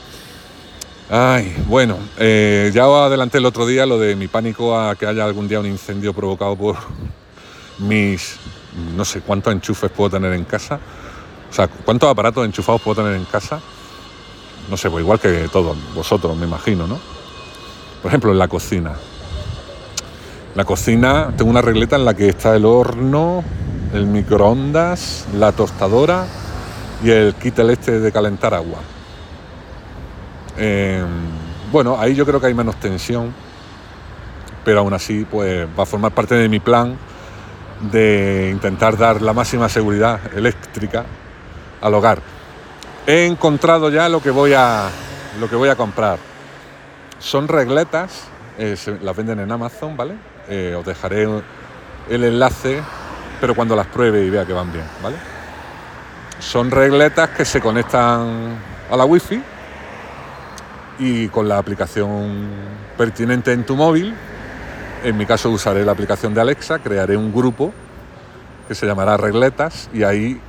Ay, 1.10 1.56
bueno, 1.66 1.98
eh, 2.18 2.70
ya 2.72 2.84
adelanté 2.84 3.38
el 3.38 3.46
otro 3.46 3.66
día 3.66 3.84
lo 3.84 3.98
de 3.98 4.14
mi 4.14 4.28
pánico 4.28 4.78
a 4.78 4.94
que 4.94 5.06
haya 5.06 5.24
algún 5.24 5.48
día 5.48 5.58
un 5.58 5.66
incendio 5.66 6.12
provocado 6.12 6.54
por 6.54 6.76
mis, 7.78 8.36
no 8.96 9.04
sé 9.04 9.20
cuántos 9.20 9.52
enchufes 9.52 9.90
puedo 9.90 10.10
tener 10.10 10.32
en 10.32 10.44
casa. 10.44 10.78
O 11.50 11.52
sea, 11.52 11.66
cuántos 11.66 12.08
aparatos 12.08 12.46
enchufados 12.46 12.80
puedo 12.80 13.02
tener 13.02 13.18
en 13.18 13.24
casa 13.24 13.60
no 14.70 14.76
sé, 14.76 14.88
pues 14.88 15.02
igual 15.02 15.18
que 15.18 15.48
todos 15.52 15.76
vosotros, 15.94 16.36
me 16.36 16.46
imagino, 16.46 16.86
¿no? 16.86 16.98
Por 18.00 18.08
ejemplo, 18.08 18.30
en 18.30 18.38
la 18.38 18.46
cocina. 18.46 18.92
La 20.54 20.64
cocina 20.64 21.32
tengo 21.36 21.50
una 21.50 21.60
regleta 21.60 21.96
en 21.96 22.04
la 22.04 22.14
que 22.14 22.28
está 22.28 22.54
el 22.54 22.64
horno, 22.64 23.42
el 23.92 24.06
microondas, 24.06 25.26
la 25.34 25.52
tostadora 25.52 26.24
y 27.02 27.10
el 27.10 27.34
kit 27.34 27.58
este 27.58 27.98
de 27.98 28.12
calentar 28.12 28.54
agua. 28.54 28.78
Em, 30.56 31.06
bueno, 31.72 31.96
ahí 31.98 32.14
yo 32.14 32.24
creo 32.24 32.40
que 32.40 32.46
hay 32.46 32.54
menos 32.54 32.76
tensión, 32.76 33.34
pero 34.64 34.80
aún 34.80 34.92
así 34.92 35.26
pues 35.28 35.66
va 35.78 35.82
a 35.82 35.86
formar 35.86 36.12
parte 36.12 36.36
de 36.36 36.48
mi 36.48 36.60
plan 36.60 36.96
de 37.90 38.50
intentar 38.52 38.96
dar 38.96 39.20
la 39.22 39.32
máxima 39.32 39.68
seguridad 39.68 40.20
eléctrica 40.34 41.04
al 41.80 41.94
hogar 41.94 42.39
he 43.06 43.26
encontrado 43.26 43.90
ya 43.90 44.08
lo 44.08 44.20
que 44.20 44.30
voy 44.30 44.52
a 44.54 44.88
lo 45.38 45.48
que 45.48 45.56
voy 45.56 45.68
a 45.68 45.76
comprar. 45.76 46.18
Son 47.18 47.48
regletas, 47.48 48.24
las 49.02 49.16
venden 49.16 49.40
en 49.40 49.52
Amazon, 49.52 49.96
¿vale? 49.96 50.14
Eh, 50.48 50.74
os 50.76 50.84
dejaré 50.84 51.28
el 52.08 52.24
enlace, 52.24 52.82
pero 53.40 53.54
cuando 53.54 53.76
las 53.76 53.86
pruebe 53.86 54.24
y 54.24 54.30
vea 54.30 54.44
que 54.44 54.52
van 54.52 54.72
bien, 54.72 54.84
¿vale? 55.02 55.16
Son 56.40 56.70
regletas 56.70 57.30
que 57.30 57.44
se 57.44 57.60
conectan 57.60 58.56
a 58.90 58.96
la 58.96 59.04
wifi 59.04 59.42
y 60.98 61.28
con 61.28 61.48
la 61.48 61.58
aplicación 61.58 62.48
pertinente 62.96 63.52
en 63.52 63.64
tu 63.64 63.76
móvil. 63.76 64.14
En 65.04 65.16
mi 65.16 65.26
caso 65.26 65.50
usaré 65.50 65.84
la 65.84 65.92
aplicación 65.92 66.34
de 66.34 66.40
Alexa, 66.40 66.78
crearé 66.78 67.16
un 67.16 67.32
grupo 67.32 67.72
que 68.68 68.74
se 68.74 68.86
llamará 68.86 69.16
regletas 69.16 69.88
y 69.92 70.02
ahí 70.02 70.40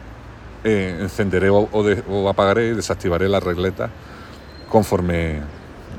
eh, 0.63 0.98
encenderé 1.01 1.50
o, 1.50 2.30
apagaré 2.30 2.68
y 2.68 2.74
desactivaré 2.74 3.27
las 3.27 3.44
regletas 3.44 3.89
conforme 4.70 5.39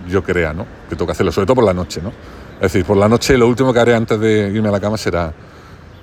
yo 0.08 0.22
crea, 0.22 0.52
¿no? 0.52 0.66
Que 0.88 0.96
tengo 0.96 1.06
que 1.06 1.12
hacerlo, 1.12 1.32
sobre 1.32 1.46
todo 1.46 1.56
por 1.56 1.64
la 1.64 1.74
noche, 1.74 2.00
¿no? 2.02 2.12
Es 2.56 2.72
decir, 2.72 2.84
por 2.84 2.96
la 2.96 3.08
noche 3.08 3.36
lo 3.36 3.48
último 3.48 3.72
que 3.72 3.80
haré 3.80 3.94
antes 3.94 4.18
de 4.20 4.50
irme 4.54 4.68
a 4.68 4.72
la 4.72 4.80
cama 4.80 4.96
será 4.96 5.32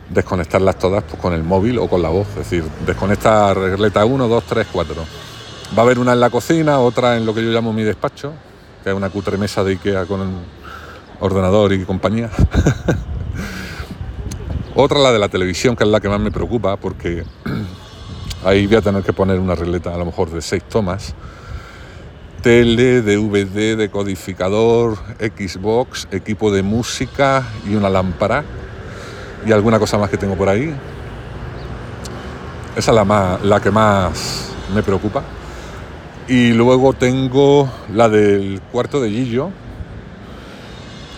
desconectarlas 0.10 0.78
todas 0.78 1.04
pues, 1.04 1.22
con 1.22 1.34
el 1.34 1.44
móvil 1.44 1.80
o 1.80 1.88
con 1.88 2.01
la 2.01 2.10
voz. 2.10 2.28
Es 2.30 2.50
decir, 2.50 2.63
desconectar 2.86 3.58
regleta 3.58 4.04
1, 4.04 4.28
2, 4.28 4.44
3, 4.44 4.68
4. 4.72 4.96
Va 5.78 5.78
a 5.78 5.86
haber 5.86 6.00
una 6.00 6.13
en 6.13 6.20
la 6.20 6.30
cocina, 6.30 6.80
otra 6.80 7.16
en 7.16 7.25
lo 7.25 7.34
que 7.34 7.44
yo 7.44 7.51
llamo 7.51 7.72
mi 7.72 7.84
despacho, 7.84 8.34
que 8.84 8.89
es 8.89 8.96
una 8.96 9.10
cutre 9.10 9.38
mesa 9.38 9.63
de 9.63 9.72
Ikea 9.72 10.06
con 10.06 10.20
ordenador 11.20 11.74
y 11.74 11.86
compañía. 11.86 12.30
otra 14.75 15.00
la 15.00 15.12
de 15.12 15.20
la 15.20 15.30
televisión, 15.30 15.75
que 15.75 15.84
es 15.84 15.89
la 15.89 16.00
que 16.00 16.10
más 16.10 16.20
me 16.20 16.32
preocupa, 16.32 16.78
porque 16.78 17.24
ahí 18.43 18.67
voy 18.67 18.77
a 18.77 18.81
tener 18.81 19.03
que 19.03 19.13
poner 19.13 19.39
una 19.39 19.55
regleta 19.55 19.93
a 19.93 19.98
lo 19.98 20.05
mejor 20.05 20.29
de 20.29 20.41
6 20.41 20.63
tomas 20.69 21.15
tele, 22.41 23.01
DVD, 23.01 23.75
decodificador, 23.75 24.98
Xbox, 25.19 26.08
equipo 26.12 26.51
de 26.51 26.63
música 26.63 27.43
y 27.67 27.75
una 27.75 27.89
lámpara 27.89 28.43
y 29.46 29.51
alguna 29.51 29.79
cosa 29.79 29.98
más 29.98 30.10
que 30.10 30.17
tengo 30.17 30.36
por 30.36 30.50
ahí. 30.50 30.74
Esa 32.75 32.91
es 32.91 32.96
la, 32.96 33.03
más, 33.03 33.41
la 33.43 33.60
que 33.60 33.72
más 33.72 34.51
me 34.74 34.84
preocupa. 34.84 35.24
Y 36.27 36.53
luego 36.53 36.93
tengo 36.93 37.69
la 37.93 38.08
del 38.08 38.62
cuarto 38.72 39.01
de 39.01 39.10
Gillo, 39.10 39.50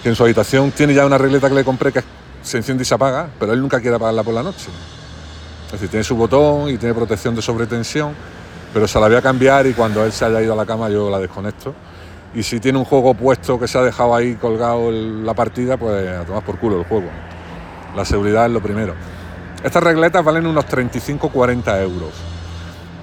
que 0.01 0.09
en 0.09 0.15
su 0.15 0.23
habitación 0.23 0.71
tiene 0.71 0.93
ya 0.93 1.05
una 1.05 1.17
regleta 1.17 1.49
que 1.49 1.55
le 1.55 1.63
compré 1.63 1.91
que 1.91 2.01
se 2.41 2.57
enciende 2.57 2.83
y 2.83 2.85
se 2.85 2.95
apaga, 2.95 3.29
pero 3.39 3.53
él 3.53 3.61
nunca 3.61 3.79
quiere 3.81 3.97
apagarla 3.97 4.23
por 4.23 4.33
la 4.33 4.41
noche. 4.41 4.69
Es 5.73 5.73
decir, 5.73 5.89
tiene 5.89 6.03
su 6.03 6.15
botón 6.15 6.69
y 6.69 6.77
tiene 6.77 6.93
protección 6.93 7.35
de 7.35 7.41
sobretensión 7.41 8.13
pero 8.73 8.87
se 8.87 8.99
la 8.99 9.07
voy 9.07 9.17
a 9.17 9.21
cambiar 9.21 9.67
y 9.67 9.73
cuando 9.73 10.05
él 10.05 10.11
se 10.11 10.25
haya 10.25 10.41
ido 10.41 10.53
a 10.53 10.55
la 10.55 10.65
cama 10.65 10.89
yo 10.89 11.09
la 11.09 11.19
desconecto. 11.19 11.73
Y 12.33 12.43
si 12.43 12.59
tiene 12.59 12.77
un 12.77 12.85
juego 12.85 13.13
puesto 13.13 13.59
que 13.59 13.67
se 13.67 13.77
ha 13.77 13.81
dejado 13.81 14.15
ahí 14.15 14.35
colgado 14.35 14.89
la 14.91 15.33
partida, 15.33 15.75
pues 15.75 16.07
a 16.07 16.23
tomar 16.23 16.43
por 16.43 16.57
culo 16.57 16.79
el 16.79 16.85
juego. 16.85 17.09
La 17.95 18.05
seguridad 18.05 18.45
es 18.45 18.51
lo 18.51 18.61
primero. 18.61 18.95
Estas 19.61 19.83
regletas 19.83 20.23
valen 20.23 20.47
unos 20.47 20.65
35-40 20.65 21.81
euros. 21.81 22.11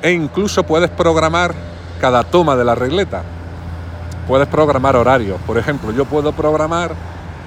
E 0.01 0.13
incluso 0.13 0.63
puedes 0.63 0.89
programar 0.89 1.55
cada 2.01 2.25
toma 2.25 2.57
de 2.57 2.65
la 2.65 2.75
regleta. 2.75 3.23
Puedes 4.27 4.49
programar 4.49 4.97
horarios. 4.97 5.39
Por 5.47 5.59
ejemplo, 5.59 5.93
yo 5.93 6.07
puedo 6.07 6.33
programar 6.33 6.95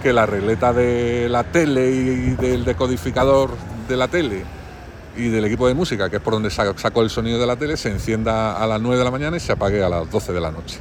que 0.04 0.14
la 0.14 0.28
regleta 0.28 0.74
de 0.74 1.28
la 1.30 1.44
tele 1.44 1.90
y 1.90 2.36
del 2.36 2.64
decodificador 2.64 3.52
de 3.88 3.98
la 3.98 4.08
tele 4.08 4.61
y 5.18 5.30
del 5.30 5.46
equipo 5.46 5.68
de 5.68 5.74
música, 5.74 6.10
que 6.10 6.18
es 6.18 6.22
por 6.22 6.34
donde 6.34 6.50
saco 6.50 7.02
el 7.02 7.10
sonido 7.10 7.40
de 7.40 7.46
la 7.46 7.56
tele, 7.56 7.78
se 7.78 7.90
encienda 7.90 8.54
a 8.54 8.68
las 8.68 8.82
9 8.82 8.98
de 8.98 9.04
la 9.04 9.12
mañana 9.12 9.38
y 9.38 9.40
se 9.40 9.52
apague 9.52 9.84
a 9.84 9.90
las 9.90 10.10
12 10.10 10.34
de 10.34 10.42
la 10.42 10.52
noche. 10.52 10.80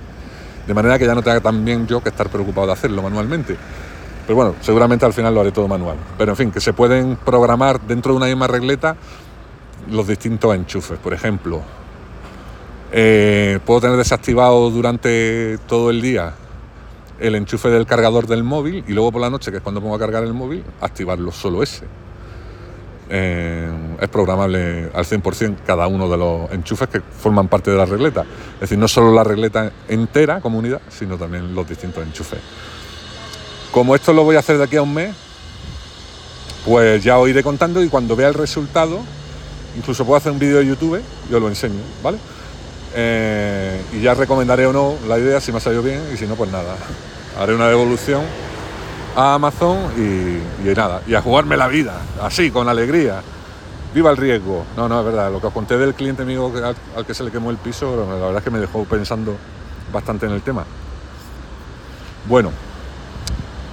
De 0.67 0.75
manera 0.75 0.99
que 0.99 1.07
ya 1.07 1.15
no 1.15 1.23
tenga 1.23 1.41
tan 1.41 1.65
bien 1.65 1.87
yo 1.87 2.03
que 2.03 2.11
estar 2.11 2.29
preocupado 2.29 2.69
de 2.69 2.75
hacerlo 2.75 3.03
manualmente. 3.03 3.57
Pero 4.27 4.37
bueno, 4.37 4.55
seguramente 4.61 5.05
al 5.05 5.13
final 5.13 5.35
lo 5.35 5.41
haré 5.41 5.51
todo 5.51 5.67
manual. 5.67 5.97
Pero 6.17 6.33
en 6.33 6.37
fin, 6.37 6.51
que 6.53 6.61
se 6.61 6.73
pueden 6.73 7.17
programar 7.17 7.81
dentro 7.81 8.13
de 8.13 8.19
una 8.19 8.27
misma 8.27 8.47
regleta 8.47 8.97
los 9.91 10.07
distintos 10.07 10.55
enchufes. 10.55 10.99
Por 10.99 11.13
ejemplo, 11.13 11.63
eh, 12.93 13.59
puedo 13.65 13.81
tener 13.81 13.97
desactivado 13.97 14.71
durante 14.71 15.59
todo 15.67 15.91
el 15.91 16.01
día 16.01 16.35
el 17.19 17.35
enchufe 17.35 17.69
del 17.69 17.87
cargador 17.87 18.27
del 18.27 18.45
móvil 18.45 18.85
y 18.87 18.93
luego 18.93 19.13
por 19.13 19.21
la 19.21 19.31
noche, 19.31 19.51
que 19.51 19.59
es 19.59 19.63
cuando 19.63 19.81
pongo 19.81 19.95
a 19.95 19.99
cargar 19.99 20.25
el 20.25 20.33
móvil, 20.33 20.65
activarlo 20.81 21.33
solo 21.33 21.63
ese. 21.63 21.87
Eh, 23.13 23.69
es 24.01 24.09
programable 24.09 24.89
al 24.95 25.05
100% 25.05 25.57
cada 25.67 25.89
uno 25.89 26.09
de 26.09 26.17
los 26.17 26.51
enchufes 26.53 26.89
que 26.89 27.01
forman 27.01 27.49
parte 27.49 27.73
de 27.73 27.77
la 27.77 27.85
regleta. 27.85 28.25
Es 28.55 28.61
decir, 28.61 28.79
no 28.79 28.87
solo 28.87 29.13
la 29.13 29.25
regleta 29.25 29.73
entera 29.89 30.41
como 30.41 30.59
unidad, 30.59 30.81
sino 30.89 31.19
también 31.19 31.53
los 31.53 31.69
distintos 31.69 32.07
enchufes. 32.07 32.39
Como 33.73 33.97
esto 33.97 34.13
lo 34.13 34.23
voy 34.23 34.37
a 34.37 34.39
hacer 34.39 34.59
de 34.59 34.65
aquí 34.65 34.77
a 34.77 34.83
un 34.83 34.95
mes, 34.95 35.13
pues 36.65 37.03
ya 37.03 37.19
os 37.19 37.29
iré 37.29 37.43
contando 37.43 37.83
y 37.83 37.89
cuando 37.89 38.15
vea 38.15 38.29
el 38.29 38.35
resultado, 38.35 39.01
incluso 39.77 40.05
puedo 40.05 40.17
hacer 40.17 40.31
un 40.31 40.39
vídeo 40.39 40.59
de 40.59 40.67
YouTube 40.67 41.03
y 41.29 41.35
os 41.35 41.41
lo 41.41 41.49
enseño, 41.49 41.81
¿vale? 42.05 42.19
Eh, 42.95 43.83
y 43.93 44.01
ya 44.01 44.15
recomendaré 44.15 44.67
o 44.67 44.73
no 44.73 44.95
la 45.09 45.19
idea 45.19 45.41
si 45.41 45.51
me 45.51 45.59
ha 45.59 45.61
salido 45.61 45.83
bien 45.83 46.01
y 46.15 46.17
si 46.17 46.27
no, 46.27 46.37
pues 46.37 46.51
nada. 46.53 46.77
Haré 47.39 47.55
una 47.55 47.69
devolución 47.69 48.23
a 49.17 49.35
Amazon 49.35 49.79
y, 49.97 50.69
nada, 50.75 51.03
y 51.07 51.15
a 51.15 51.23
jugarme 51.23 51.57
la 51.57 51.69
vida, 51.69 52.01
así, 52.23 52.51
con 52.51 52.69
alegría. 52.69 53.23
Viva 53.93 54.11
el 54.11 54.17
riesgo. 54.17 54.65
No, 54.77 54.89
no, 54.89 55.01
es 55.01 55.07
verdad. 55.07 55.33
Lo 55.33 55.41
que 55.41 55.49
os 55.49 55.53
conté 55.53 55.77
del 55.77 55.95
cliente 55.95 56.23
amigo 56.23 56.53
al, 56.95 57.05
que 57.05 57.13
se 57.13 57.25
le 57.25 57.31
quemó 57.33 57.51
el 57.51 57.57
piso, 57.57 57.97
la 57.97 58.15
verdad 58.15 58.39
es 58.39 58.45
que 58.45 58.51
me 58.51 58.61
dejó 58.61 58.85
pensando 58.85 59.37
bastante 59.93 60.27
en 60.27 60.33
el 60.33 60.43
tema. 60.43 60.65
Bueno, 62.29 62.53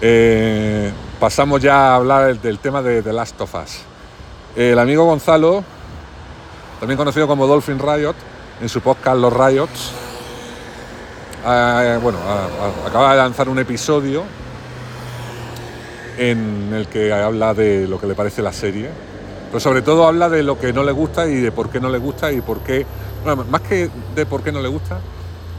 eh, 0.02 0.92
pasamos 1.20 1.62
ya 1.62 1.92
a 1.92 1.96
hablar 1.96 2.40
del, 2.40 2.58
tema 2.58 2.82
de 2.82 3.04
The 3.04 3.14
Last 3.14 3.40
of 3.42 3.54
Us. 3.54 3.82
El 4.56 4.80
amigo 4.80 5.06
Gonzalo, 5.06 5.64
también 6.80 6.98
conocido 6.98 7.28
como 7.28 7.46
Dolphin 7.46 7.78
Riot, 7.78 8.16
en 8.60 8.70
su 8.70 8.82
podcast 8.82 9.20
Los 9.20 9.32
Riots, 9.32 9.92
bueno, 12.02 12.18
acaba 12.86 13.12
de 13.12 13.18
lanzar 13.18 13.48
un 13.50 13.60
episodio 13.60 14.24
en 16.18 16.74
el 16.74 16.88
que 16.88 17.14
habla 17.14 17.54
de 17.54 17.88
lo 17.88 18.00
que 18.00 18.08
le 18.08 18.16
parece 18.16 18.42
la 18.42 18.54
serie, 18.54 18.90
pero 19.48 19.60
sobre 19.60 19.82
todo 19.82 20.08
habla 20.08 20.30
de 20.30 20.44
lo 20.44 20.60
que 20.60 20.74
no 20.74 20.84
le 20.84 20.92
gusta 20.92 21.28
y 21.28 21.36
de 21.36 21.52
por 21.52 21.70
qué 21.70 21.80
no 21.80 21.90
le 21.90 21.98
gusta 21.98 22.32
y 22.32 22.42
por 22.42 22.60
qué, 22.62 22.86
más 23.50 23.62
que 23.62 23.90
de 24.16 24.26
por 24.26 24.44
qué 24.44 24.52
no 24.52 24.62
le 24.62 24.68
gusta, 24.68 25.00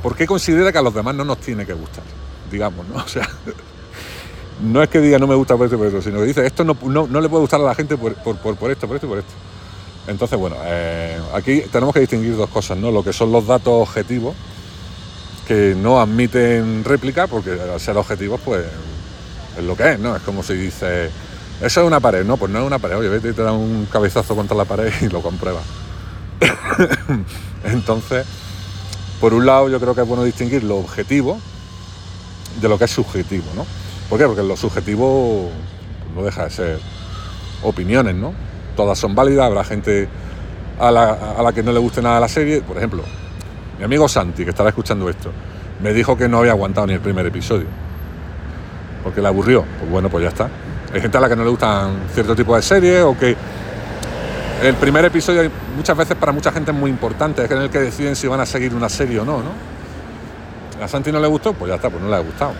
por 0.02 0.16
qué 0.16 0.26
considera 0.26 0.72
que 0.72 0.78
a 0.78 0.82
los 0.82 0.94
demás 0.94 1.14
no 1.14 1.24
nos 1.24 1.38
tiene 1.38 1.64
que 1.64 1.72
gustar, 1.72 2.04
digamos, 2.50 2.86
¿no? 2.88 2.96
O 3.04 3.08
sea, 3.08 3.28
no 4.62 4.82
es 4.82 4.88
que 4.88 5.00
diga 5.00 5.18
no 5.18 5.28
me 5.28 5.36
gusta 5.36 5.56
por 5.56 5.66
esto 5.66 5.76
y 5.76 5.78
por 5.78 5.86
esto, 5.86 6.02
sino 6.02 6.18
que 6.18 6.24
dice 6.24 6.44
esto 6.44 6.64
no, 6.64 6.74
le 6.74 7.28
puede 7.28 7.40
gustar 7.40 7.60
a 7.60 7.64
la 7.64 7.74
gente 7.74 7.96
por, 7.96 8.12
esto, 8.12 8.34
por 8.34 8.70
esto 8.70 8.86
y 8.86 8.88
por 8.88 9.18
esto. 9.18 9.32
Entonces, 10.08 10.38
bueno, 10.38 10.56
eh, 10.64 11.18
aquí 11.34 11.62
tenemos 11.70 11.92
que 11.92 12.00
distinguir 12.00 12.34
dos 12.34 12.48
cosas, 12.48 12.78
¿no? 12.78 12.90
Lo 12.90 13.04
que 13.04 13.12
son 13.12 13.30
los 13.30 13.46
datos 13.46 13.74
objetivos, 13.88 14.34
que 15.46 15.76
no 15.76 16.00
admiten 16.00 16.82
réplica, 16.82 17.26
porque 17.26 17.52
al 17.52 17.78
ser 17.78 17.96
objetivos, 17.98 18.40
pues 18.42 18.64
es 19.58 19.64
lo 19.64 19.76
que 19.76 19.92
es, 19.92 19.98
¿no? 19.98 20.16
Es 20.16 20.22
como 20.22 20.42
si 20.42 20.54
dice, 20.54 21.10
eso 21.60 21.80
es 21.80 21.86
una 21.86 22.00
pared, 22.00 22.24
no, 22.24 22.36
pues 22.36 22.50
no 22.50 22.60
es 22.60 22.66
una 22.66 22.78
pared, 22.78 22.96
oye, 22.96 23.08
vete 23.08 23.30
y 23.30 23.32
te 23.32 23.42
da 23.42 23.52
un 23.52 23.86
cabezazo 23.90 24.36
contra 24.36 24.56
la 24.56 24.64
pared 24.64 24.92
y 25.00 25.08
lo 25.08 25.20
compruebas. 25.20 25.64
Entonces, 27.64 28.24
por 29.20 29.34
un 29.34 29.44
lado 29.44 29.68
yo 29.68 29.80
creo 29.80 29.94
que 29.94 30.02
es 30.02 30.06
bueno 30.06 30.22
distinguir 30.22 30.62
lo 30.62 30.76
objetivo 30.76 31.40
de 32.60 32.68
lo 32.68 32.78
que 32.78 32.84
es 32.84 32.90
subjetivo, 32.90 33.46
¿no? 33.56 33.66
¿Por 34.08 34.18
qué? 34.18 34.26
Porque 34.26 34.42
lo 34.42 34.56
subjetivo 34.56 35.50
no 36.14 36.22
deja 36.22 36.44
de 36.44 36.50
ser 36.50 36.80
opiniones, 37.62 38.14
¿no? 38.14 38.32
Todas 38.76 38.98
son 38.98 39.14
válidas, 39.14 39.46
habrá 39.46 39.64
gente 39.64 40.08
a 40.78 40.92
la, 40.92 41.34
a 41.36 41.42
la 41.42 41.52
que 41.52 41.64
no 41.64 41.72
le 41.72 41.80
guste 41.80 42.00
nada 42.00 42.20
la 42.20 42.28
serie, 42.28 42.62
por 42.62 42.76
ejemplo, 42.76 43.02
mi 43.78 43.84
amigo 43.84 44.08
Santi, 44.08 44.44
que 44.44 44.50
estará 44.50 44.68
escuchando 44.68 45.08
esto, 45.10 45.32
me 45.82 45.92
dijo 45.92 46.16
que 46.16 46.28
no 46.28 46.38
había 46.38 46.52
aguantado 46.52 46.86
ni 46.86 46.94
el 46.94 47.00
primer 47.00 47.26
episodio 47.26 47.88
porque 49.08 49.22
le 49.22 49.28
aburrió. 49.28 49.64
Pues 49.78 49.90
bueno, 49.90 50.10
pues 50.10 50.22
ya 50.22 50.28
está. 50.28 50.50
Hay 50.92 51.00
gente 51.00 51.16
a 51.16 51.20
la 51.22 51.30
que 51.30 51.36
no 51.36 51.42
le 51.42 51.48
gustan 51.48 51.96
cierto 52.12 52.36
tipo 52.36 52.54
de 52.54 52.60
series 52.60 53.02
o 53.02 53.16
que 53.16 53.34
el 54.62 54.74
primer 54.74 55.02
episodio 55.06 55.50
muchas 55.74 55.96
veces 55.96 56.14
para 56.14 56.30
mucha 56.30 56.52
gente 56.52 56.72
es 56.72 56.76
muy 56.76 56.90
importante, 56.90 57.42
es 57.42 57.50
en 57.50 57.56
el 57.56 57.70
que 57.70 57.78
deciden 57.78 58.14
si 58.14 58.26
van 58.26 58.40
a 58.40 58.44
seguir 58.44 58.74
una 58.74 58.90
serie 58.90 59.18
o 59.20 59.24
no, 59.24 59.38
¿no? 59.38 60.84
A 60.84 60.86
Santi 60.86 61.10
no 61.10 61.20
le 61.20 61.26
gustó, 61.26 61.54
pues 61.54 61.70
ya 61.70 61.76
está, 61.76 61.88
pues 61.88 62.02
no 62.02 62.10
le 62.10 62.16
ha 62.16 62.18
gustado. 62.18 62.52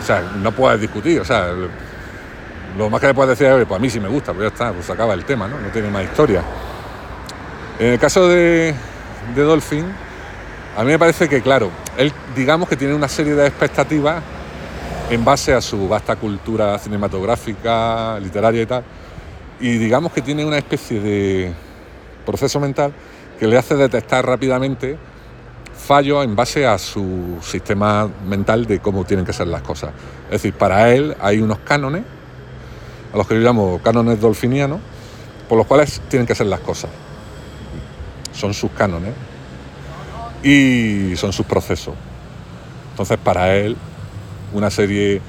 O 0.00 0.06
sea, 0.06 0.22
no 0.40 0.52
puedes 0.52 0.80
discutir, 0.80 1.20
o 1.20 1.24
sea, 1.24 1.48
lo 2.78 2.88
más 2.88 3.00
que 3.00 3.08
le 3.08 3.14
puedes 3.14 3.36
decir 3.36 3.52
es, 3.52 3.66
pues 3.66 3.76
a 3.76 3.82
mí 3.82 3.90
sí 3.90 3.98
me 3.98 4.08
gusta, 4.08 4.32
pues 4.32 4.42
ya 4.42 4.54
está, 4.54 4.72
pues 4.72 4.88
acaba 4.90 5.14
el 5.14 5.24
tema, 5.24 5.48
¿no? 5.48 5.58
No 5.58 5.68
tiene 5.70 5.90
más 5.90 6.04
historia. 6.04 6.40
En 7.80 7.88
el 7.88 7.98
caso 7.98 8.28
de, 8.28 8.74
de 9.34 9.42
Dolphin, 9.42 9.86
a 10.76 10.84
mí 10.84 10.92
me 10.92 10.98
parece 11.00 11.28
que, 11.28 11.42
claro, 11.42 11.70
él 11.96 12.12
digamos 12.36 12.68
que 12.68 12.76
tiene 12.76 12.94
una 12.94 13.08
serie 13.08 13.34
de 13.34 13.44
expectativas 13.48 14.22
en 15.10 15.24
base 15.24 15.52
a 15.52 15.60
su 15.60 15.88
vasta 15.88 16.16
cultura 16.16 16.78
cinematográfica, 16.78 18.18
literaria 18.20 18.62
y 18.62 18.66
tal. 18.66 18.84
Y 19.60 19.78
digamos 19.78 20.12
que 20.12 20.22
tiene 20.22 20.44
una 20.44 20.58
especie 20.58 21.00
de 21.00 21.52
proceso 22.24 22.58
mental 22.60 22.92
que 23.38 23.46
le 23.46 23.58
hace 23.58 23.74
detectar 23.74 24.24
rápidamente 24.26 24.96
fallos 25.76 26.24
en 26.24 26.34
base 26.34 26.66
a 26.66 26.78
su 26.78 27.38
sistema 27.42 28.08
mental 28.26 28.64
de 28.66 28.80
cómo 28.80 29.04
tienen 29.04 29.26
que 29.26 29.32
ser 29.32 29.48
las 29.48 29.62
cosas. 29.62 29.90
Es 30.26 30.42
decir, 30.42 30.54
para 30.54 30.92
él 30.92 31.14
hay 31.20 31.40
unos 31.40 31.58
cánones, 31.58 32.04
a 33.12 33.16
los 33.16 33.26
que 33.26 33.34
yo 33.34 33.40
llamo 33.40 33.80
cánones 33.82 34.20
dolfinianos, 34.20 34.80
por 35.48 35.58
los 35.58 35.66
cuales 35.66 36.00
tienen 36.08 36.26
que 36.26 36.34
ser 36.34 36.46
las 36.46 36.60
cosas. 36.60 36.90
Son 38.32 38.54
sus 38.54 38.70
cánones 38.70 39.12
y 40.42 41.14
son 41.16 41.32
sus 41.32 41.44
procesos. 41.44 41.94
Entonces, 42.92 43.18
para 43.22 43.54
él, 43.54 43.76
una 44.54 44.70
serie 44.70 45.20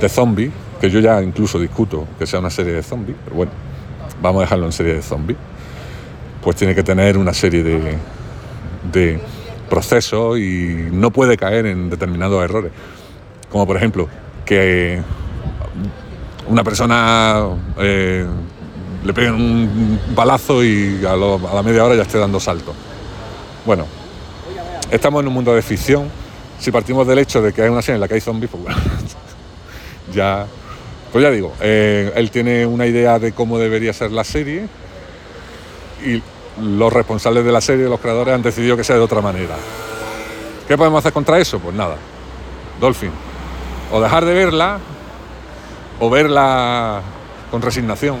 de 0.00 0.08
zombies, 0.08 0.50
que 0.80 0.88
yo 0.88 1.00
ya 1.00 1.22
incluso 1.22 1.58
discuto 1.58 2.06
que 2.18 2.26
sea 2.26 2.40
una 2.40 2.50
serie 2.50 2.72
de 2.72 2.82
zombies, 2.82 3.16
pero 3.24 3.36
bueno, 3.36 3.52
vamos 4.22 4.40
a 4.40 4.44
dejarlo 4.44 4.66
en 4.66 4.72
serie 4.72 4.94
de 4.94 5.02
zombies, 5.02 5.38
pues 6.42 6.56
tiene 6.56 6.74
que 6.74 6.82
tener 6.82 7.18
una 7.18 7.34
serie 7.34 7.62
de, 7.62 7.96
de 8.90 9.20
procesos 9.68 10.38
y 10.38 10.88
no 10.90 11.10
puede 11.10 11.36
caer 11.36 11.66
en 11.66 11.90
determinados 11.90 12.42
errores. 12.42 12.72
Como 13.50 13.66
por 13.66 13.76
ejemplo, 13.76 14.08
que 14.44 15.00
una 16.48 16.64
persona 16.64 17.48
eh, 17.78 18.26
le 19.04 19.14
peguen 19.14 19.34
un 19.34 20.00
balazo 20.14 20.64
y 20.64 21.04
a, 21.06 21.16
la 21.16 21.62
media 21.62 21.84
hora 21.84 21.94
ya 21.94 22.02
esté 22.02 22.18
dando 22.18 22.40
saltos. 22.40 22.74
Bueno, 23.64 23.86
estamos 24.90 25.22
en 25.22 25.28
un 25.28 25.34
mundo 25.34 25.54
de 25.54 25.62
ficción. 25.62 26.08
Si 26.62 26.70
partimos 26.70 27.04
del 27.08 27.18
hecho 27.18 27.42
de 27.42 27.52
que 27.52 27.62
hay 27.62 27.68
una 27.68 27.82
serie 27.82 27.96
en 27.96 28.02
la 28.02 28.06
que 28.06 28.14
hay 28.14 28.20
zombies, 28.20 28.48
pues 28.48 28.76
ya, 30.14 30.46
pues 31.10 31.20
ya 31.20 31.28
digo, 31.32 31.52
eh, 31.60 32.12
él 32.14 32.30
tiene 32.30 32.64
una 32.64 32.86
idea 32.86 33.18
de 33.18 33.32
cómo 33.32 33.58
debería 33.58 33.92
ser 33.92 34.12
la 34.12 34.22
serie 34.22 34.68
y 36.06 36.22
los 36.62 36.92
responsables 36.92 37.44
de 37.44 37.50
la 37.50 37.60
serie, 37.60 37.88
los 37.88 37.98
creadores, 37.98 38.32
han 38.32 38.42
decidido 38.42 38.76
que 38.76 38.84
sea 38.84 38.94
de 38.94 39.02
otra 39.02 39.20
manera. 39.20 39.56
¿Qué 40.68 40.78
podemos 40.78 41.00
hacer 41.00 41.12
contra 41.12 41.40
eso? 41.40 41.58
Pues 41.58 41.74
nada, 41.74 41.96
Dolphin. 42.80 43.10
O 43.90 44.00
dejar 44.00 44.24
de 44.24 44.32
verla, 44.32 44.78
o 45.98 46.10
verla 46.10 47.02
con 47.50 47.60
resignación, 47.60 48.18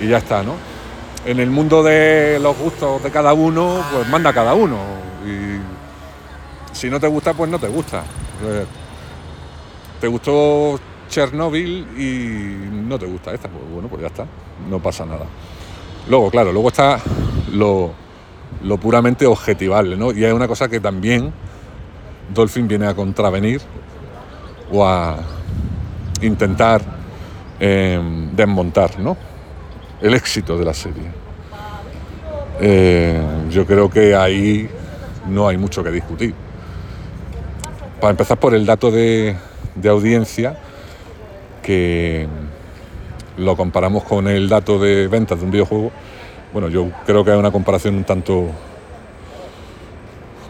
y 0.00 0.08
ya 0.08 0.18
está, 0.18 0.42
¿no? 0.42 0.56
En 1.24 1.38
el 1.38 1.50
mundo 1.50 1.84
de 1.84 2.40
los 2.42 2.58
gustos 2.58 3.00
de 3.04 3.12
cada 3.12 3.34
uno, 3.34 3.84
pues 3.92 4.08
manda 4.08 4.32
cada 4.32 4.54
uno. 4.54 5.09
Si 6.80 6.88
no 6.88 6.98
te 6.98 7.08
gusta, 7.08 7.34
pues 7.34 7.50
no 7.50 7.58
te 7.58 7.68
gusta. 7.68 8.02
Eh, 8.42 8.64
te 10.00 10.08
gustó 10.08 10.80
Chernobyl 11.10 11.86
y 11.94 12.70
no 12.72 12.98
te 12.98 13.04
gusta 13.04 13.34
esta, 13.34 13.50
pues 13.50 13.62
bueno, 13.70 13.86
pues 13.86 14.00
ya 14.00 14.06
está, 14.06 14.24
no 14.66 14.80
pasa 14.80 15.04
nada. 15.04 15.26
Luego, 16.08 16.30
claro, 16.30 16.52
luego 16.52 16.68
está 16.68 16.98
lo, 17.52 17.92
lo 18.62 18.78
puramente 18.78 19.26
objetivable, 19.26 19.94
¿no? 19.94 20.10
Y 20.12 20.24
hay 20.24 20.32
una 20.32 20.48
cosa 20.48 20.70
que 20.70 20.80
también 20.80 21.30
Dolphin 22.32 22.66
viene 22.66 22.86
a 22.86 22.94
contravenir 22.94 23.60
o 24.72 24.86
a 24.86 25.18
intentar 26.22 26.80
eh, 27.60 28.00
desmontar, 28.32 28.98
¿no? 28.98 29.18
el 30.00 30.14
éxito 30.14 30.56
de 30.56 30.64
la 30.64 30.72
serie. 30.72 31.10
Eh, 32.58 33.20
yo 33.50 33.66
creo 33.66 33.90
que 33.90 34.14
ahí 34.14 34.66
no 35.28 35.46
hay 35.46 35.58
mucho 35.58 35.84
que 35.84 35.90
discutir. 35.90 36.34
Para 38.00 38.12
empezar 38.12 38.40
por 38.40 38.54
el 38.54 38.64
dato 38.64 38.90
de, 38.90 39.36
audiencia, 39.86 40.56
que 41.62 42.26
lo 43.36 43.56
comparamos 43.56 44.04
con 44.04 44.26
el 44.26 44.48
dato 44.48 44.78
de 44.78 45.06
ventas 45.06 45.38
de 45.38 45.44
un 45.44 45.50
videojuego, 45.50 45.92
bueno, 46.54 46.70
yo 46.70 46.90
creo 47.04 47.22
que 47.22 47.32
hay 47.32 47.38
una 47.38 47.50
comparación 47.50 47.96
un 47.96 48.04
tanto, 48.04 48.46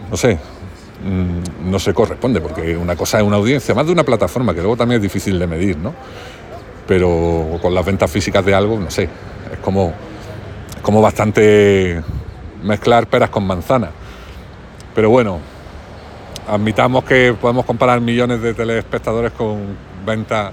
no 0.09 0.15
sé, 0.15 0.35
mm, 1.03 1.69
no 1.69 1.77
se 1.77 1.93
corresponde, 1.93 2.39
porque 2.39 2.77
una 2.77 2.95
cosa 2.95 3.19
es 3.19 3.23
una 3.25 3.35
audiencia, 3.35 3.75
más 3.75 3.85
de 3.85 3.91
una 3.91 4.05
plataforma, 4.05 4.53
que 4.53 4.61
luego 4.61 4.77
también 4.77 4.99
es 4.99 5.03
difícil 5.03 5.37
de 5.37 5.45
medir, 5.45 5.77
¿no? 5.77 5.93
Pero 6.87 7.59
con 7.61 7.75
las 7.75 7.85
ventas 7.85 8.09
físicas 8.09 8.45
de 8.45 8.53
algo, 8.53 8.79
no 8.79 8.89
sé, 8.89 9.09
es 9.51 9.59
como, 9.61 9.93
como 10.81 11.01
bastante 11.01 12.01
mezclar 12.63 13.07
peras 13.07 13.29
con 13.29 13.45
manzanas. 13.45 13.89
Pero 14.95 15.09
bueno, 15.09 15.39
admitamos 16.47 17.03
que 17.03 17.35
podemos 17.39 17.65
comparar 17.65 18.01
millones 18.01 18.41
de 18.41 18.53
telespectadores 18.53 19.31
con 19.31 19.77
ventas 20.05 20.51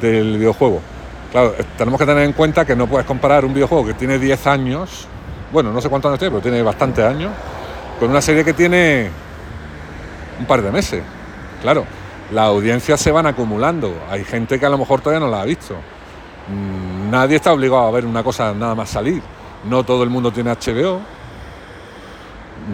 del 0.00 0.38
videojuego. 0.38 0.80
Claro, 1.32 1.54
tenemos 1.76 1.98
que 1.98 2.06
tener 2.06 2.24
en 2.24 2.32
cuenta 2.32 2.64
que 2.64 2.76
no 2.76 2.86
puedes 2.86 3.06
comparar 3.06 3.44
un 3.44 3.52
videojuego 3.52 3.86
que 3.86 3.94
tiene 3.94 4.18
10 4.18 4.46
años, 4.46 5.08
bueno, 5.52 5.72
no 5.72 5.80
sé 5.80 5.88
cuántos 5.88 6.08
años 6.10 6.18
tiene, 6.18 6.30
pero 6.30 6.42
tiene 6.42 6.62
bastantes 6.62 7.04
años, 7.04 7.32
con 7.98 8.10
una 8.10 8.20
serie 8.20 8.44
que 8.44 8.52
tiene 8.52 9.10
un 10.38 10.46
par 10.46 10.62
de 10.62 10.70
meses. 10.70 11.02
Claro, 11.62 11.84
las 12.32 12.44
audiencias 12.44 13.00
se 13.00 13.10
van 13.10 13.26
acumulando. 13.26 13.94
Hay 14.10 14.24
gente 14.24 14.58
que 14.58 14.66
a 14.66 14.68
lo 14.68 14.78
mejor 14.78 15.00
todavía 15.00 15.24
no 15.24 15.30
la 15.30 15.42
ha 15.42 15.44
visto. 15.44 15.74
Mm, 16.48 17.10
nadie 17.10 17.36
está 17.36 17.52
obligado 17.52 17.86
a 17.86 17.90
ver 17.90 18.04
una 18.06 18.22
cosa 18.22 18.52
nada 18.54 18.74
más 18.74 18.90
salir. 18.90 19.22
No 19.68 19.82
todo 19.84 20.02
el 20.02 20.10
mundo 20.10 20.30
tiene 20.30 20.50
HBO, 20.50 21.00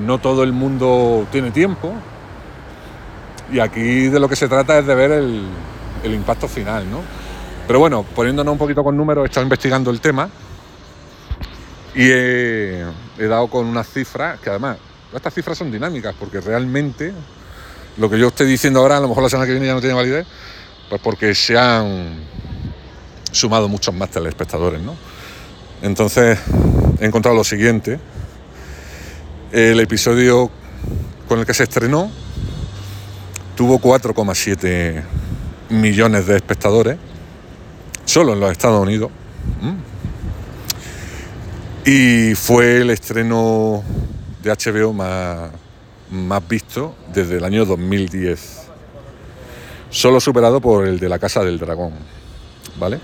no 0.05 0.19
todo 0.19 0.43
el 0.43 0.53
mundo 0.53 1.27
tiene 1.31 1.51
tiempo. 1.51 1.93
Y 3.53 3.59
aquí 3.59 4.09
de 4.09 4.21
lo 4.21 4.29
que 4.29 4.37
se 4.37 4.49
trata 4.49 4.79
es 4.79 4.87
de 4.87 4.95
ver 4.95 5.11
el, 5.13 5.45
impacto 6.05 6.47
final, 6.47 6.89
¿no? 6.89 7.03
Pero 7.67 7.79
bueno, 7.79 8.05
poniéndonos 8.05 8.53
un 8.53 8.59
poquito 8.59 8.83
con 8.85 8.97
números, 8.97 9.25
he 9.25 9.27
estado 9.27 9.45
investigando 9.45 9.91
el 9.91 10.01
tema 10.01 10.29
y 11.95 12.09
he, 12.11 12.85
dado 13.19 13.49
con 13.49 13.67
unas 13.67 13.89
cifras 13.89 14.41
que 14.41 14.51
además, 14.51 14.79
estas 15.13 15.35
cifras 15.35 15.59
son 15.59 15.71
dinámicas 15.71 16.15
porque 16.19 16.41
realmente 16.41 17.13
lo 17.97 18.09
que 18.09 18.19
yo 18.19 18.29
estoy 18.29 18.47
diciendo 18.47 18.81
ahora, 18.81 18.97
a 18.97 19.01
lo 19.01 19.09
mejor 19.09 19.25
la 19.25 19.29
semana 19.29 19.47
que 19.47 19.53
viene 19.53 19.67
ya 19.67 19.75
no 19.75 19.81
tiene 19.81 19.95
validez, 19.95 20.27
pues 20.89 21.01
porque 21.03 21.35
se 21.35 21.59
han 21.59 22.21
sumado 23.33 23.69
muchos 23.69 23.95
más 23.95 24.11
telespectadores, 24.11 24.81
¿no? 24.81 24.97
Entonces 25.83 26.39
he 27.01 27.05
encontrado 27.05 27.37
lo 27.37 27.45
siguiente. 27.45 27.99
El 29.53 29.81
episodio 29.81 30.51
con 31.29 31.41
el 31.41 31.47
que 31.47 31.55
se 31.55 31.65
estrenó 31.65 32.11
tuvo 33.61 33.79
4,7 33.79 35.03
millones 35.69 36.27
de 36.27 36.35
espectadores, 36.35 36.97
solo 38.07 38.33
en 38.33 38.41
los 38.41 38.53
Estados 38.53 38.81
Unidos. 38.81 39.11
Y 41.85 42.35
fue 42.37 42.79
el 42.79 42.89
estreno 42.89 43.85
de 44.43 44.51
HBO 44.51 44.95
más, 44.95 46.49
visto 46.49 46.95
desde 47.13 47.37
el 47.37 47.45
año 47.45 47.67
2010. 47.67 48.63
Solo 49.91 50.21
superado 50.21 50.63
por 50.63 50.89
el 50.89 50.99
de 50.99 51.11
La 51.11 51.19
Casa 51.19 51.45
del 51.45 51.59
Dragón. 51.59 51.93
¿Vale? 52.79 52.99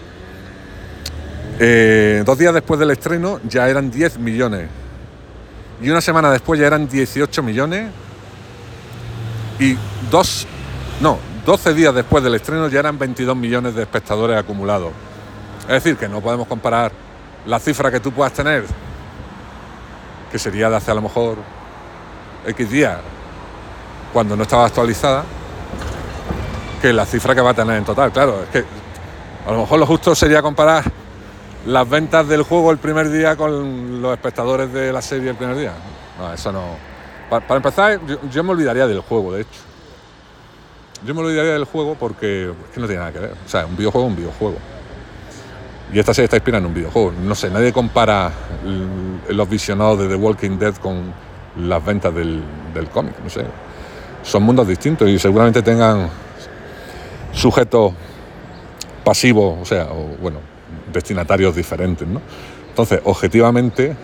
Eh, 1.60 2.22
dos 2.24 2.38
días 2.38 2.54
después 2.54 2.80
del 2.80 2.92
estreno 2.92 3.42
ya 3.46 3.68
eran 3.68 3.90
10 3.90 4.20
millones. 4.20 4.70
Y 5.82 5.90
una 5.90 6.00
semana 6.00 6.30
después 6.30 6.58
ya 6.58 6.66
eran 6.66 6.88
18 6.88 7.42
millones. 7.42 7.90
Y 9.58 9.76
dos, 10.10 10.46
no, 11.00 11.18
12 11.44 11.74
días 11.74 11.94
después 11.94 12.22
del 12.22 12.34
estreno 12.34 12.68
ya 12.68 12.80
eran 12.80 12.98
22 12.98 13.36
millones 13.36 13.74
de 13.74 13.82
espectadores 13.82 14.36
acumulados. 14.36 14.92
Es 15.62 15.82
decir, 15.82 15.96
que 15.96 16.08
no 16.08 16.20
podemos 16.20 16.46
comparar 16.46 16.92
la 17.46 17.58
cifra 17.58 17.90
que 17.90 18.00
tú 18.00 18.12
puedas 18.12 18.32
tener, 18.32 18.64
que 20.30 20.38
sería 20.38 20.68
de 20.68 20.76
hace 20.76 20.90
a 20.90 20.94
lo 20.94 21.02
mejor 21.02 21.36
X 22.46 22.70
días, 22.70 22.98
cuando 24.12 24.36
no 24.36 24.42
estaba 24.42 24.66
actualizada, 24.66 25.24
que 26.82 26.92
la 26.92 27.06
cifra 27.06 27.34
que 27.34 27.40
va 27.40 27.50
a 27.50 27.54
tener 27.54 27.76
en 27.76 27.84
total. 27.84 28.12
Claro, 28.12 28.42
es 28.42 28.48
que 28.48 28.64
a 29.46 29.52
lo 29.52 29.60
mejor 29.60 29.78
lo 29.78 29.86
justo 29.86 30.14
sería 30.14 30.42
comparar 30.42 30.84
las 31.66 31.88
ventas 31.88 32.28
del 32.28 32.42
juego 32.42 32.70
el 32.70 32.78
primer 32.78 33.10
día 33.10 33.36
con 33.36 34.00
los 34.00 34.12
espectadores 34.12 34.72
de 34.72 34.92
la 34.92 35.02
serie 35.02 35.30
el 35.30 35.36
primer 35.36 35.56
día. 35.56 35.72
No, 36.18 36.32
eso 36.32 36.52
no. 36.52 36.95
Para, 37.30 37.56
empezar, 37.56 38.00
yo, 38.30 38.44
me 38.44 38.52
olvidaría 38.52 38.86
del 38.86 39.00
juego, 39.00 39.32
de 39.32 39.42
hecho. 39.42 39.60
Yo 41.04 41.14
me 41.14 41.20
olvidaría 41.20 41.52
del 41.52 41.64
juego 41.64 41.96
porque 41.98 42.50
es 42.50 42.74
que 42.74 42.80
no 42.80 42.86
tiene 42.86 43.00
nada 43.00 43.12
que 43.12 43.18
ver. 43.18 43.34
O 43.44 43.48
sea, 43.48 43.66
un 43.66 43.76
videojuego 43.76 44.06
es 44.06 44.10
un 44.10 44.16
videojuego. 44.16 44.56
Y 45.92 45.98
esta 45.98 46.14
serie 46.14 46.24
está 46.24 46.36
inspirada 46.36 46.60
en 46.60 46.66
un 46.66 46.74
videojuego. 46.74 47.12
No 47.22 47.34
sé, 47.34 47.50
nadie 47.50 47.72
compara 47.72 48.32
los 49.28 49.48
visionados 49.48 49.98
de 50.00 50.08
The 50.08 50.16
Walking 50.16 50.58
Dead 50.58 50.74
con 50.76 51.12
las 51.58 51.84
ventas 51.84 52.14
del, 52.14 52.42
del 52.74 52.88
cómic. 52.88 53.14
No 53.22 53.30
sé. 53.30 53.44
Son 54.22 54.42
mundos 54.42 54.66
distintos 54.66 55.08
y 55.08 55.18
seguramente 55.18 55.62
tengan 55.62 56.08
sujetos 57.32 57.92
pasivos, 59.04 59.58
o 59.62 59.64
sea, 59.64 59.84
o, 59.84 60.16
bueno, 60.20 60.40
destinatarios 60.92 61.54
diferentes. 61.54 62.06
¿no? 62.06 62.20
Entonces, 62.68 63.00
objetivamente, 63.04 63.94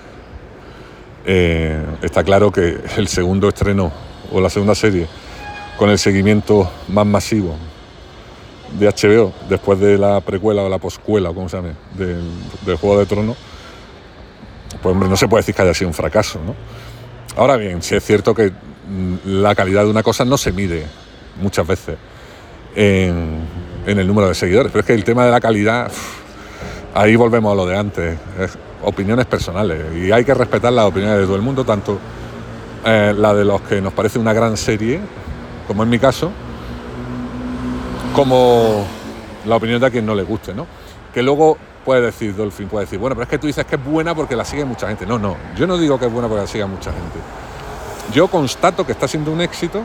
eh, 1.24 1.84
está 2.02 2.24
claro 2.24 2.50
que 2.50 2.78
el 2.96 3.08
segundo 3.08 3.48
estreno 3.48 3.92
o 4.32 4.40
la 4.40 4.50
segunda 4.50 4.74
serie 4.74 5.06
con 5.78 5.90
el 5.90 5.98
seguimiento 5.98 6.70
más 6.88 7.06
masivo 7.06 7.56
de 8.78 8.88
HBO 8.88 9.32
después 9.48 9.78
de 9.80 9.98
la 9.98 10.20
precuela 10.20 10.62
o 10.62 10.68
la 10.68 10.78
poscuela, 10.78 11.30
o 11.30 11.34
como 11.34 11.48
se 11.48 11.56
llame, 11.56 11.74
del, 11.96 12.76
Juego 12.76 12.98
de 12.98 13.06
Tronos, 13.06 13.36
pues 14.82 14.92
hombre, 14.92 15.08
no 15.08 15.16
se 15.16 15.28
puede 15.28 15.40
decir 15.42 15.54
que 15.54 15.62
haya 15.62 15.74
sido 15.74 15.88
un 15.88 15.94
fracaso. 15.94 16.40
¿no? 16.44 16.54
Ahora 17.36 17.56
bien, 17.56 17.82
si 17.82 17.94
es 17.94 18.04
cierto 18.04 18.34
que 18.34 18.52
la 19.24 19.54
calidad 19.54 19.84
de 19.84 19.90
una 19.90 20.02
cosa 20.02 20.24
no 20.24 20.36
se 20.36 20.52
mide 20.52 20.86
muchas 21.40 21.66
veces 21.66 21.96
en, 22.74 23.46
el 23.86 24.06
número 24.06 24.28
de 24.28 24.34
seguidores. 24.34 24.72
Pero 24.72 24.80
es 24.80 24.86
que 24.86 24.94
el 24.94 25.04
tema 25.04 25.24
de 25.24 25.30
la 25.30 25.40
calidad, 25.40 25.90
ahí 26.94 27.16
volvemos 27.16 27.52
a 27.52 27.56
lo 27.56 27.66
de 27.66 27.76
antes, 27.76 28.18
es 28.38 28.58
opiniones 28.84 29.26
personales. 29.26 29.94
Y 29.96 30.12
hay 30.12 30.24
que 30.24 30.34
respetar 30.34 30.72
las 30.72 30.86
opiniones 30.86 31.18
de 31.18 31.24
todo 31.24 31.36
el 31.36 31.42
mundo, 31.42 31.64
tanto 31.64 31.98
eh, 32.84 33.14
la 33.16 33.34
de 33.34 33.44
los 33.44 33.60
que 33.62 33.80
nos 33.80 33.92
parece 33.92 34.18
una 34.18 34.32
gran 34.32 34.56
serie, 34.56 35.00
como 35.66 35.82
en 35.82 35.88
mi 35.88 35.98
caso, 35.98 36.30
como 38.14 38.84
la 39.46 39.56
opinión 39.56 39.80
de 39.80 39.86
a 39.86 39.90
quien 39.90 40.06
no 40.06 40.14
le 40.14 40.22
guste, 40.22 40.54
¿no? 40.54 40.66
Que 41.12 41.22
luego 41.22 41.56
puede 41.84 42.02
decir 42.02 42.34
Dolphin, 42.34 42.68
puede 42.68 42.86
decir, 42.86 42.98
bueno, 42.98 43.16
pero 43.16 43.24
es 43.24 43.28
que 43.28 43.38
tú 43.38 43.46
dices 43.46 43.64
que 43.64 43.76
es 43.76 43.84
buena 43.84 44.14
porque 44.14 44.36
la 44.36 44.44
sigue 44.44 44.64
mucha 44.64 44.88
gente. 44.88 45.06
No, 45.06 45.18
no, 45.18 45.36
yo 45.56 45.66
no 45.66 45.78
digo 45.78 45.98
que 45.98 46.06
es 46.06 46.12
buena 46.12 46.28
porque 46.28 46.42
la 46.42 46.46
siga 46.46 46.66
mucha 46.66 46.92
gente. 46.92 47.18
Yo 48.12 48.28
constato 48.28 48.84
que 48.84 48.92
está 48.92 49.08
siendo 49.08 49.32
un 49.32 49.40
éxito 49.40 49.84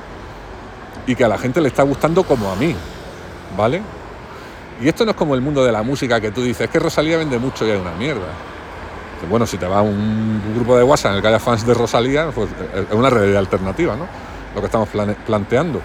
y 1.06 1.16
que 1.16 1.24
a 1.24 1.28
la 1.28 1.38
gente 1.38 1.62
le 1.62 1.70
está 1.70 1.84
gustando 1.84 2.24
como 2.24 2.52
a 2.52 2.56
mí, 2.56 2.76
¿vale? 3.56 3.82
Y 4.82 4.88
esto 4.88 5.06
no 5.06 5.12
es 5.12 5.18
como 5.18 5.34
el 5.34 5.42
mundo 5.42 5.64
de 5.64 5.72
la 5.72 5.82
música 5.82 6.20
que 6.22 6.32
tú 6.32 6.44
dices, 6.44 6.62
es 6.62 6.70
que 6.70 6.80
Rosalía 6.80 7.18
vende 7.18 7.40
mucho 7.40 7.66
y 7.66 7.72
es 7.72 7.80
una 7.80 7.94
mierda. 7.94 8.28
Bueno, 9.26 9.46
si 9.46 9.58
te 9.58 9.66
va 9.66 9.82
un 9.82 10.42
grupo 10.56 10.78
de 10.78 10.84
WhatsApp 10.84 11.12
en 11.12 11.16
el 11.18 11.22
que 11.22 11.28
haya 11.28 11.40
fans 11.40 11.66
de 11.66 11.74
Rosalía, 11.74 12.30
pues 12.34 12.50
es 12.74 12.96
una 12.96 13.10
realidad 13.10 13.40
alternativa, 13.40 13.96
¿no? 13.96 14.08
Lo 14.54 14.62
que 14.62 14.66
estamos 14.68 14.90
planteando. 15.26 15.82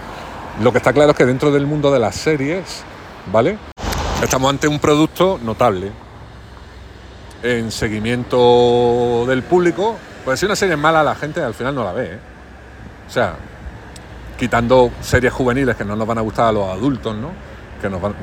Lo 0.60 0.70
que 0.70 0.78
está 0.78 0.92
claro 0.92 1.12
es 1.12 1.16
que 1.16 1.24
dentro 1.24 1.50
del 1.50 1.66
mundo 1.66 1.90
de 1.90 1.98
las 1.98 2.14
series, 2.14 2.84
¿vale? 3.32 3.58
Estamos 4.22 4.50
ante 4.50 4.68
un 4.68 4.78
producto 4.78 5.40
notable 5.42 5.90
en 7.42 7.70
seguimiento 7.72 9.24
del 9.26 9.42
público. 9.42 9.96
Pues 10.24 10.38
si 10.38 10.46
una 10.46 10.54
serie 10.54 10.74
es 10.74 10.80
mala, 10.80 11.02
la 11.02 11.14
gente 11.14 11.42
al 11.42 11.54
final 11.54 11.74
no 11.74 11.84
la 11.84 11.92
ve. 11.92 12.04
¿eh? 12.04 12.18
O 13.08 13.10
sea, 13.10 13.34
quitando 14.38 14.90
series 15.00 15.32
juveniles 15.32 15.76
que 15.76 15.84
no 15.84 15.96
nos 15.96 16.06
van 16.06 16.18
a 16.18 16.20
gustar 16.20 16.46
a 16.48 16.52
los 16.52 16.68
adultos, 16.68 17.16
¿no? 17.16 17.30
Que 17.80 17.90
nos 17.90 18.00
van, 18.00 18.14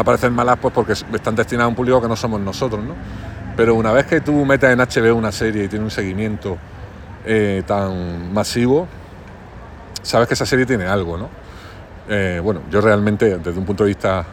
a 0.00 0.04
parecer 0.04 0.30
malas 0.30 0.58
pues 0.60 0.72
porque 0.72 0.92
están 0.92 1.34
destinadas 1.34 1.66
a 1.66 1.68
un 1.68 1.74
público 1.74 2.00
que 2.00 2.08
no 2.08 2.16
somos 2.16 2.40
nosotros, 2.40 2.84
¿no? 2.84 2.94
Pero 3.58 3.74
una 3.74 3.90
vez 3.90 4.06
que 4.06 4.20
tú 4.20 4.44
metes 4.44 4.70
en 4.70 4.78
HBO 4.78 5.16
una 5.16 5.32
serie 5.32 5.64
y 5.64 5.68
tiene 5.68 5.84
un 5.84 5.90
seguimiento 5.90 6.56
eh, 7.26 7.64
tan 7.66 8.32
masivo, 8.32 8.86
sabes 10.00 10.28
que 10.28 10.34
esa 10.34 10.46
serie 10.46 10.64
tiene 10.64 10.86
algo, 10.86 11.18
¿no? 11.18 11.28
Eh, 12.08 12.40
bueno, 12.40 12.60
yo 12.70 12.80
realmente, 12.80 13.36
desde 13.38 13.58
un 13.58 13.64
punto 13.64 13.82
de 13.82 13.88
vista 13.88 14.24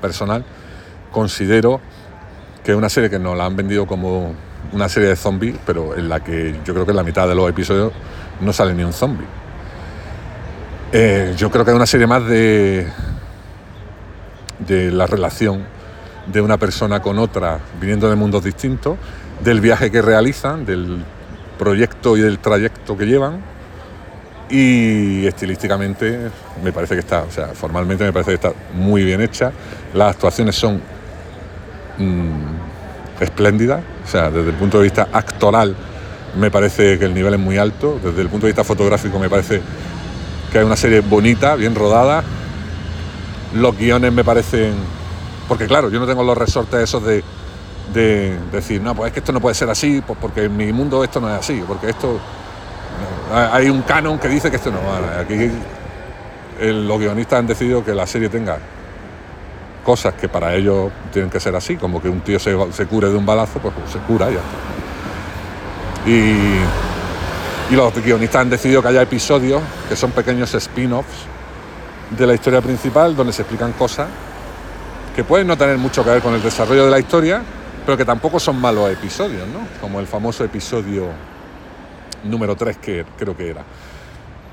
personal, 0.00 0.44
considero 1.10 1.80
que 2.62 2.70
es 2.70 2.78
una 2.78 2.88
serie 2.88 3.10
que 3.10 3.18
nos 3.18 3.36
la 3.36 3.46
han 3.46 3.56
vendido 3.56 3.84
como 3.84 4.32
una 4.70 4.88
serie 4.88 5.08
de 5.08 5.16
zombies, 5.16 5.56
pero 5.66 5.96
en 5.96 6.08
la 6.08 6.20
que 6.20 6.60
yo 6.64 6.72
creo 6.72 6.84
que 6.84 6.92
en 6.92 6.98
la 6.98 7.02
mitad 7.02 7.26
de 7.26 7.34
los 7.34 7.50
episodios 7.50 7.92
no 8.40 8.52
sale 8.52 8.74
ni 8.74 8.84
un 8.84 8.92
zombie. 8.92 9.26
Eh, 10.92 11.34
yo 11.36 11.50
creo 11.50 11.64
que 11.64 11.72
es 11.72 11.76
una 11.76 11.86
serie 11.86 12.06
más 12.06 12.24
de, 12.26 12.86
de 14.60 14.92
la 14.92 15.08
relación 15.08 15.81
de 16.26 16.40
una 16.40 16.58
persona 16.58 17.00
con 17.00 17.18
otra 17.18 17.58
viniendo 17.80 18.08
de 18.08 18.16
mundos 18.16 18.44
distintos, 18.44 18.96
del 19.42 19.60
viaje 19.60 19.90
que 19.90 20.02
realizan, 20.02 20.64
del 20.64 21.04
proyecto 21.58 22.16
y 22.16 22.20
del 22.20 22.38
trayecto 22.38 22.96
que 22.96 23.06
llevan 23.06 23.52
y 24.52 25.26
estilísticamente 25.26 26.30
me 26.62 26.72
parece 26.72 26.94
que 26.94 27.00
está, 27.00 27.22
o 27.22 27.30
sea, 27.30 27.48
formalmente 27.48 28.04
me 28.04 28.12
parece 28.12 28.32
que 28.32 28.34
está 28.34 28.52
muy 28.74 29.02
bien 29.02 29.22
hecha. 29.22 29.50
Las 29.94 30.14
actuaciones 30.14 30.54
son 30.56 30.80
mm, 31.96 33.22
espléndidas, 33.22 33.82
o 34.04 34.08
sea, 34.08 34.30
desde 34.30 34.50
el 34.50 34.56
punto 34.56 34.76
de 34.76 34.84
vista 34.84 35.08
actoral 35.10 35.74
me 36.38 36.50
parece 36.50 36.98
que 36.98 37.06
el 37.06 37.14
nivel 37.14 37.34
es 37.34 37.40
muy 37.40 37.56
alto, 37.56 37.98
desde 38.02 38.20
el 38.20 38.28
punto 38.28 38.46
de 38.46 38.52
vista 38.52 38.62
fotográfico 38.62 39.18
me 39.18 39.30
parece 39.30 39.62
que 40.50 40.58
hay 40.58 40.64
una 40.64 40.76
serie 40.76 41.00
bonita, 41.00 41.54
bien 41.56 41.74
rodada. 41.74 42.22
Los 43.54 43.76
guiones 43.76 44.12
me 44.12 44.22
parecen, 44.22 44.74
porque 45.52 45.66
claro, 45.66 45.90
yo 45.90 46.00
no 46.00 46.06
tengo 46.06 46.24
los 46.24 46.34
resortes 46.34 46.80
esos 46.80 47.04
de, 47.04 47.22
de 47.92 48.38
decir, 48.50 48.80
no, 48.80 48.94
pues 48.94 49.08
es 49.08 49.12
que 49.12 49.18
esto 49.18 49.32
no 49.32 49.40
puede 49.42 49.54
ser 49.54 49.68
así, 49.68 50.00
pues 50.00 50.18
porque 50.18 50.44
en 50.44 50.56
mi 50.56 50.72
mundo 50.72 51.04
esto 51.04 51.20
no 51.20 51.28
es 51.28 51.40
así, 51.40 51.62
porque 51.68 51.90
esto 51.90 52.18
hay 53.30 53.68
un 53.68 53.82
canon 53.82 54.18
que 54.18 54.28
dice 54.28 54.48
que 54.48 54.56
esto 54.56 54.70
no 54.70 54.78
va. 54.78 55.20
Aquí 55.20 55.50
los 56.58 56.98
guionistas 56.98 57.40
han 57.40 57.46
decidido 57.46 57.84
que 57.84 57.92
la 57.92 58.06
serie 58.06 58.30
tenga 58.30 58.56
cosas 59.84 60.14
que 60.14 60.26
para 60.26 60.54
ellos 60.54 60.90
tienen 61.12 61.30
que 61.30 61.38
ser 61.38 61.54
así, 61.54 61.76
como 61.76 62.00
que 62.00 62.08
un 62.08 62.22
tío 62.22 62.38
se, 62.38 62.56
cure 62.86 63.10
de 63.10 63.16
un 63.18 63.26
balazo, 63.26 63.58
pues, 63.58 63.74
se 63.92 63.98
cura 63.98 64.30
ya 64.30 64.40
Y, 66.10 66.32
y 67.70 67.76
los 67.76 67.92
guionistas 68.02 68.40
han 68.40 68.48
decidido 68.48 68.80
que 68.80 68.88
haya 68.88 69.02
episodios 69.02 69.60
que 69.86 69.96
son 69.96 70.12
pequeños 70.12 70.54
spin-offs 70.54 71.26
de 72.08 72.26
la 72.26 72.32
historia 72.32 72.62
principal, 72.62 73.14
donde 73.14 73.34
se 73.34 73.42
explican 73.42 73.72
cosas 73.72 74.08
que 75.14 75.24
pueden 75.24 75.46
no 75.46 75.56
tener 75.56 75.78
mucho 75.78 76.04
que 76.04 76.10
ver 76.10 76.22
con 76.22 76.34
el 76.34 76.42
desarrollo 76.42 76.84
de 76.84 76.90
la 76.90 76.98
historia, 76.98 77.42
pero 77.84 77.96
que 77.96 78.04
tampoco 78.04 78.40
son 78.40 78.60
malos 78.60 78.90
episodios, 78.90 79.46
¿no? 79.48 79.66
Como 79.80 80.00
el 80.00 80.06
famoso 80.06 80.44
episodio 80.44 81.08
número 82.24 82.56
3 82.56 82.78
que 82.78 83.04
creo 83.18 83.36
que 83.36 83.50
era. 83.50 83.64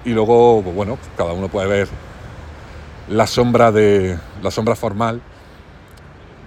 Y 0.06 0.12
luego, 0.12 0.62
pues 0.64 0.76
bueno, 0.76 0.98
cada 1.18 1.34
uno 1.34 1.48
puede 1.48 1.68
ver 1.68 1.88
la 3.10 3.28
sombra 3.28 3.72
de 3.72 4.18
la 4.42 4.52
sombra 4.52 4.76
formal, 4.76 5.22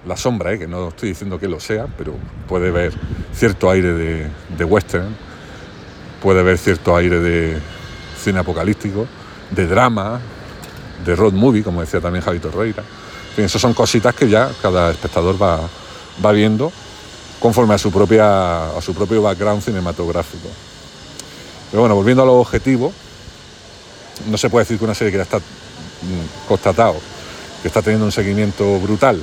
la 0.07 0.17
sombra, 0.17 0.53
¿eh? 0.53 0.59
que 0.59 0.67
no 0.67 0.89
estoy 0.89 1.11
diciendo 1.11 1.39
que 1.39 1.49
lo 1.49 1.61
sea, 1.61 1.87
pero 1.99 2.15
puede 2.49 2.71
ver 2.71 2.93
cierto 3.33 3.71
aire 3.71 3.93
de, 3.93 4.65
western, 4.65 5.15
puede 6.21 6.43
ver 6.43 6.59
cierto 6.59 6.97
aire 6.97 7.19
de 7.21 7.59
cine 8.19 8.39
apocalíptico, 8.41 9.07
de 9.51 9.67
drama, 9.67 10.21
de 11.05 11.17
road 11.17 11.33
movie, 11.33 11.63
como 11.63 11.81
decía 11.81 12.01
también 12.01 12.25
Javi 12.25 12.39
Torreira. 12.39 12.83
Fin, 13.35 13.45
eso 13.47 13.59
son 13.59 13.75
cositas 13.75 14.15
que 14.15 14.29
ya 14.29 14.51
cada 14.61 14.91
espectador 14.91 15.41
va, 15.41 15.61
va 16.25 16.33
viendo 16.33 16.73
conforme 17.41 17.75
a 17.75 17.79
su, 17.79 17.91
propia, 17.91 18.71
a 18.77 18.81
su 18.81 18.95
propio 18.95 19.23
background 19.23 19.63
cinematográfico. 19.63 20.49
Pero 21.71 21.83
bueno, 21.83 21.97
volviendo 21.97 22.23
a 22.23 22.27
los 22.27 22.37
objetivos, 22.37 22.93
no 24.31 24.39
se 24.39 24.49
puede 24.49 24.65
decir 24.65 24.79
que 24.79 24.85
una 24.85 24.95
serie 24.95 25.11
que 25.11 25.17
ya 25.17 25.25
está 25.25 25.39
mm, 25.39 26.47
constatado, 26.47 26.97
que 27.63 27.69
está 27.69 27.83
teniendo 27.83 28.07
un 28.07 28.13
seguimiento 28.13 28.79
brutal, 28.79 29.21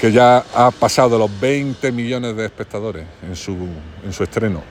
que 0.00 0.10
ya 0.10 0.44
ha 0.54 0.70
pasado 0.70 1.18
los 1.18 1.30
20 1.40 1.92
millones 1.92 2.34
de 2.34 2.46
espectadores 2.46 3.06
en 3.22 3.36
su, 3.36 3.54
en 4.04 4.12
su 4.12 4.24
estreno, 4.24 4.62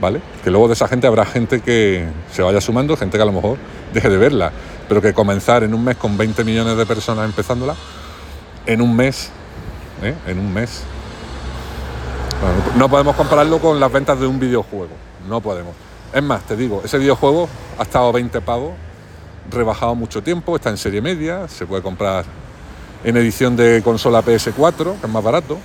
¿vale? 0.00 0.20
Que 0.44 0.50
luego 0.50 0.68
de 0.68 0.74
esa 0.74 0.86
gente 0.86 1.06
habrá 1.06 1.24
gente 1.24 1.60
que 1.60 2.06
se 2.32 2.42
vaya 2.42 2.60
sumando, 2.60 2.96
gente 2.96 3.16
que 3.16 3.22
a 3.22 3.26
lo 3.26 3.32
mejor 3.32 3.56
deje 3.94 4.08
de 4.10 4.18
verla, 4.18 4.52
pero 4.88 5.02
que 5.02 5.12
comenzar 5.12 5.62
en 5.62 5.74
un 5.74 5.84
mes 5.84 5.96
con 5.96 6.16
20 6.16 6.44
millones 6.44 6.76
de 6.76 6.86
personas 6.86 7.26
empezándola, 7.26 7.74
en 8.66 8.80
un 8.80 8.96
mes, 8.96 9.30
¿eh? 10.02 10.14
en 10.26 10.38
un 10.38 10.52
mes, 10.52 10.82
no 12.76 12.88
podemos 12.88 13.16
compararlo 13.16 13.58
con 13.58 13.78
las 13.80 13.90
ventas 13.90 14.18
de 14.18 14.26
un 14.26 14.38
videojuego 14.38 15.08
no 15.28 15.40
podemos. 15.40 15.74
Es 16.12 16.22
más, 16.22 16.42
te 16.42 16.56
digo, 16.56 16.82
ese 16.84 16.98
videojuego 16.98 17.48
ha 17.78 17.82
estado 17.82 18.10
20 18.12 18.40
pavos, 18.40 18.72
rebajado 19.50 19.94
mucho 19.94 20.22
tiempo, 20.22 20.56
está 20.56 20.70
en 20.70 20.78
serie 20.78 21.00
media, 21.00 21.46
se 21.48 21.66
puede 21.66 21.82
comprar 21.82 22.24
en 23.04 23.16
edición 23.16 23.56
de 23.56 23.82
consola 23.84 24.22
PS4, 24.22 24.98
que 24.98 25.06
es 25.06 25.12
más 25.12 25.22
barato. 25.22 25.58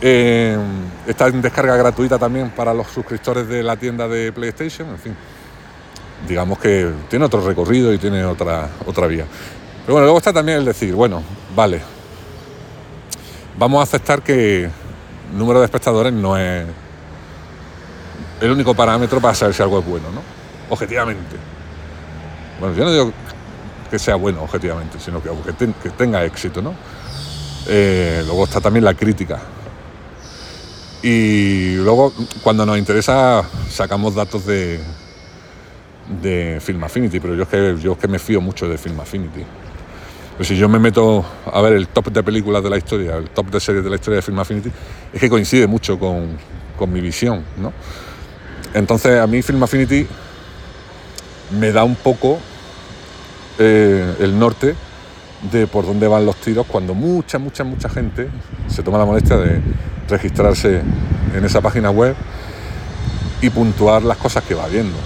Eh, 0.00 0.58
está 1.06 1.28
en 1.28 1.40
descarga 1.40 1.76
gratuita 1.76 2.18
también 2.18 2.50
para 2.50 2.74
los 2.74 2.88
suscriptores 2.88 3.46
de 3.48 3.62
la 3.62 3.76
tienda 3.76 4.08
de 4.08 4.32
PlayStation, 4.32 4.88
en 4.88 4.98
fin. 4.98 5.16
Digamos 6.28 6.58
que 6.58 6.90
tiene 7.08 7.24
otro 7.24 7.46
recorrido 7.46 7.92
y 7.92 7.98
tiene 7.98 8.24
otra, 8.24 8.68
otra 8.86 9.06
vía. 9.06 9.26
Pero 9.84 9.94
bueno, 9.94 10.06
luego 10.06 10.18
está 10.18 10.32
también 10.32 10.58
el 10.58 10.64
decir, 10.64 10.94
bueno, 10.94 11.22
vale, 11.54 11.80
vamos 13.58 13.80
a 13.80 13.82
aceptar 13.82 14.22
que 14.22 14.64
el 14.64 14.70
número 15.38 15.58
de 15.60 15.66
espectadores 15.66 16.12
no 16.12 16.36
es 16.38 16.66
el 18.40 18.50
único 18.50 18.74
parámetro 18.74 19.20
para 19.20 19.34
saber 19.34 19.54
si 19.54 19.62
algo 19.62 19.78
es 19.78 19.86
bueno, 19.86 20.10
¿no? 20.10 20.22
Objetivamente. 20.70 21.36
Bueno, 22.58 22.74
yo 22.74 22.84
no 22.84 22.92
digo 22.92 23.12
que 23.90 23.98
sea 23.98 24.16
bueno 24.16 24.42
objetivamente, 24.42 24.98
sino 24.98 25.22
que, 25.22 25.30
que, 25.82 25.90
tenga 25.90 26.24
éxito, 26.24 26.62
¿no? 26.62 26.74
Eh, 27.66 28.22
luego 28.26 28.44
está 28.44 28.60
también 28.60 28.84
la 28.84 28.94
crítica. 28.94 29.40
Y 31.02 31.74
luego, 31.76 32.12
cuando 32.42 32.64
nos 32.64 32.78
interesa, 32.78 33.42
sacamos 33.68 34.14
datos 34.14 34.46
de, 34.46 34.80
de 36.22 36.58
Film 36.60 36.84
Affinity, 36.84 37.20
pero 37.20 37.34
yo 37.34 37.44
es, 37.44 37.48
que, 37.48 37.76
yo 37.80 37.92
es 37.92 37.98
que 37.98 38.08
me 38.08 38.18
fío 38.18 38.40
mucho 38.40 38.68
de 38.68 38.78
Film 38.78 39.00
Affinity. 39.00 39.44
Pero 40.32 40.44
si 40.44 40.56
yo 40.56 40.68
me 40.68 40.78
meto 40.78 41.24
a 41.52 41.60
ver 41.60 41.74
el 41.74 41.88
top 41.88 42.10
de 42.10 42.22
películas 42.22 42.62
de 42.62 42.70
la 42.70 42.76
historia, 42.76 43.16
el 43.16 43.30
top 43.30 43.50
de 43.50 43.60
series 43.60 43.84
de 43.84 43.90
la 43.90 43.96
historia 43.96 44.16
de 44.16 44.22
Film 44.22 44.38
Affinity, 44.38 44.70
es 45.12 45.20
que 45.20 45.30
coincide 45.30 45.66
mucho 45.66 45.98
con, 45.98 46.36
con 46.76 46.92
mi 46.92 47.00
visión, 47.00 47.44
¿no? 47.56 47.72
Entonces 48.74 49.20
a 49.20 49.26
mí 49.26 49.42
Film 49.42 49.62
Affinity 49.62 50.06
me 51.58 51.70
da 51.70 51.84
un 51.84 51.94
poco 51.94 52.38
eh, 53.58 54.16
el 54.18 54.36
norte 54.36 54.74
de 55.52 55.66
por 55.66 55.86
dónde 55.86 56.08
van 56.08 56.26
los 56.26 56.36
tiros 56.36 56.66
cuando 56.66 56.94
mucha, 56.94 57.38
mucha, 57.38 57.62
mucha 57.62 57.88
gente 57.88 58.28
se 58.66 58.82
toma 58.82 58.98
la 58.98 59.04
molestia 59.04 59.36
de 59.36 59.60
registrarse 60.08 60.82
en 61.34 61.44
esa 61.44 61.60
página 61.60 61.90
web 61.90 62.16
y 63.40 63.50
puntuar 63.50 64.02
las 64.02 64.16
cosas 64.16 64.42
que 64.42 64.54
va 64.54 64.66
viendo. 64.66 64.96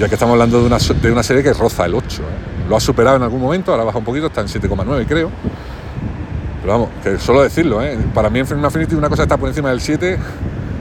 Ya 0.00 0.08
que 0.08 0.14
estamos 0.14 0.32
hablando 0.32 0.60
de 0.60 0.66
una, 0.66 0.78
de 0.78 1.12
una 1.12 1.22
serie 1.22 1.42
que 1.42 1.52
roza 1.52 1.84
el 1.84 1.94
8. 1.94 2.22
¿eh? 2.22 2.26
Lo 2.70 2.76
ha 2.78 2.80
superado 2.80 3.16
en 3.16 3.22
algún 3.22 3.38
momento, 3.38 3.70
ahora 3.70 3.84
baja 3.84 3.98
un 3.98 4.04
poquito, 4.04 4.28
está 4.28 4.40
en 4.40 4.46
7,9 4.46 5.06
creo. 5.06 5.30
Pero 6.62 6.72
vamos, 6.72 6.88
que 7.02 7.18
solo 7.18 7.42
decirlo, 7.42 7.84
¿eh? 7.84 7.98
para 8.14 8.30
mí 8.30 8.38
en 8.38 8.64
Affinity 8.64 8.94
una 8.94 9.10
cosa 9.10 9.24
está 9.24 9.36
por 9.36 9.50
encima 9.50 9.68
del 9.68 9.82
7 9.82 10.18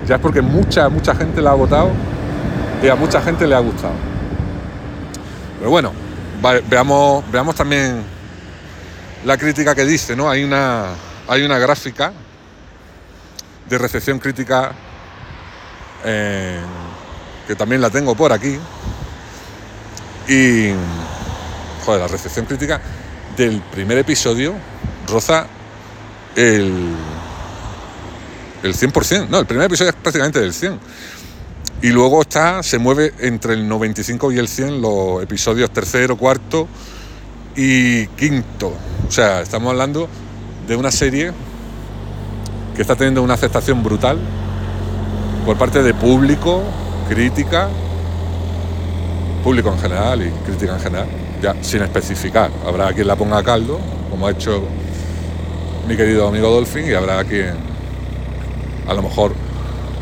ya 0.08 0.16
es 0.16 0.22
porque 0.22 0.42
mucha, 0.42 0.88
mucha 0.88 1.14
gente 1.16 1.42
la 1.42 1.52
ha 1.52 1.54
votado 1.54 1.92
y 2.82 2.88
a 2.88 2.96
mucha 2.96 3.22
gente 3.22 3.46
le 3.46 3.56
ha 3.56 3.60
gustado. 3.60 3.92
Pero 5.58 5.70
bueno, 5.70 5.92
veamos, 6.70 7.30
veamos 7.30 7.56
también 7.56 8.02
la 9.26 9.38
crítica 9.38 9.76
que 9.76 9.84
dice, 9.84 10.16
¿no? 10.16 10.30
Hay 10.30 10.46
una, 10.46 10.92
hay 11.28 11.44
una 11.44 11.60
gráfica 11.60 12.14
de 13.70 13.78
recepción 13.78 14.18
crítica 14.18 14.72
eh, 16.06 16.62
que 17.46 17.56
también 17.58 17.82
la 17.82 17.90
tengo 17.90 18.16
por 18.16 18.32
aquí. 18.32 18.58
Y, 20.30 20.74
joder, 21.84 22.02
la 22.02 22.08
recepción 22.08 22.46
crítica 22.46 22.80
del 23.36 23.62
primer 23.62 23.98
episodio 23.98 24.54
roza 25.08 25.48
el, 26.36 26.94
el 28.64 28.76
100%. 28.76 29.28
No, 29.28 29.40
el 29.40 29.48
primer 29.48 29.66
episodio 29.66 29.90
es 29.90 29.96
prácticamente 29.96 30.40
del 30.40 30.54
100%. 30.54 30.78
Y 31.82 31.90
luego 31.90 32.22
está, 32.22 32.62
se 32.62 32.78
mueve 32.78 33.14
entre 33.20 33.54
el 33.54 33.68
95 33.68 34.34
y 34.34 34.38
el 34.38 34.48
100 34.48 34.82
los 34.82 35.24
episodios 35.24 35.72
tercero, 35.72 36.18
cuarto 36.18 36.68
y 37.56 38.06
quinto. 38.08 38.74
O 39.08 39.12
sea, 39.12 39.42
estamos 39.42 39.72
hablando 39.72 40.10
de 40.68 40.76
una 40.76 40.92
serie 40.92 41.32
que 42.76 42.82
está 42.82 42.96
teniendo 42.96 43.24
una 43.24 43.34
aceptación 43.34 43.82
brutal 43.82 44.20
por 45.46 45.58
parte 45.58 45.82
de 45.82 45.94
público, 45.94 46.64
crítica, 47.08 47.70
público 49.50 49.74
en 49.74 49.80
general 49.80 50.22
y 50.22 50.30
crítica 50.46 50.74
en 50.76 50.80
general, 50.80 51.08
ya 51.42 51.56
sin 51.62 51.82
especificar. 51.82 52.52
Habrá 52.68 52.94
quien 52.94 53.08
la 53.08 53.16
ponga 53.16 53.40
a 53.40 53.44
caldo, 53.44 53.80
como 54.12 54.28
ha 54.28 54.32
hecho 54.32 54.62
mi 55.88 55.98
querido 55.98 56.28
amigo 56.28 56.52
Dolphin, 56.52 56.88
y 56.88 56.94
habrá 56.94 57.24
quien 57.24 57.56
a 58.88 58.94
lo 58.94 59.02
mejor 59.02 59.34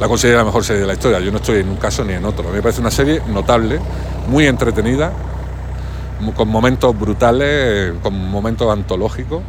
la 0.02 0.08
considera 0.10 0.40
la 0.40 0.44
mejor 0.44 0.66
serie 0.66 0.82
de 0.82 0.88
la 0.88 0.96
historia. 0.96 1.22
Yo 1.22 1.32
no 1.32 1.38
estoy 1.38 1.62
en 1.62 1.70
un 1.70 1.78
caso 1.78 2.04
ni 2.04 2.12
en 2.12 2.26
otro. 2.26 2.44
A 2.44 2.50
mí 2.50 2.58
me 2.58 2.62
parece 2.62 2.82
una 2.82 2.92
serie 2.92 3.22
notable, 3.26 3.80
muy 4.28 4.48
entretenida, 4.48 5.14
con 6.36 6.50
momentos 6.50 7.00
brutales, 7.00 7.94
con 8.04 8.20
momentos 8.30 8.70
antológicos. 8.70 9.44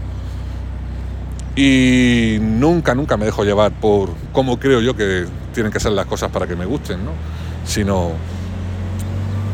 Y 1.57 2.39
nunca, 2.41 2.95
nunca 2.95 3.17
me 3.17 3.25
dejo 3.25 3.43
llevar 3.43 3.73
por 3.73 4.11
cómo 4.31 4.61
creo 4.61 4.81
yo 4.81 4.95
que 4.95 5.25
tienen 5.53 5.73
que 5.73 5.81
ser 5.81 5.91
las 5.91 6.07
cosas 6.07 6.31
para 6.31 6.47
que 6.47 6.55
me 6.55 6.67
gusten, 6.67 7.05
¿no? 7.05 7.11
Sino, 7.67 8.13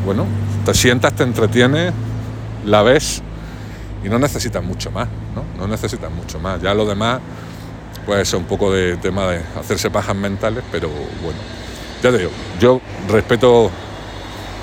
bueno, 0.04 0.26
te 0.64 0.74
sientas, 0.74 1.14
te 1.14 1.22
entretienes, 1.22 1.92
la 2.64 2.82
ves 2.82 3.22
y 4.04 4.08
no 4.08 4.18
necesitas 4.18 4.62
mucho 4.62 4.90
más, 4.90 5.08
¿no? 5.34 5.44
No 5.58 5.66
necesitas 5.66 6.10
mucho 6.10 6.38
más. 6.38 6.60
Ya 6.60 6.74
lo 6.74 6.84
demás 6.84 7.20
puede 8.04 8.24
ser 8.24 8.38
un 8.38 8.44
poco 8.44 8.70
de 8.70 8.96
tema 8.98 9.26
de 9.26 9.42
hacerse 9.58 9.90
pajas 9.90 10.14
mentales, 10.14 10.62
pero 10.70 10.88
bueno, 10.88 11.38
ya 12.02 12.10
te 12.10 12.18
digo, 12.18 12.30
yo 12.60 12.80
respeto 13.08 13.70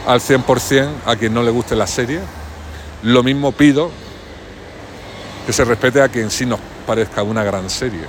al 0.07 0.19
100% 0.19 0.89
a 1.05 1.15
quien 1.15 1.33
no 1.33 1.41
le 1.41 1.49
guste 1.49 1.75
la 1.75 1.87
serie, 1.87 2.19
lo 3.03 3.23
mismo 3.23 3.51
pido 3.51 3.89
que 5.45 5.53
se 5.53 5.65
respete 5.65 6.01
a 6.01 6.09
quien 6.09 6.29
sí 6.29 6.45
nos 6.45 6.59
parezca 6.85 7.23
una 7.23 7.43
gran 7.43 7.69
serie. 7.69 8.03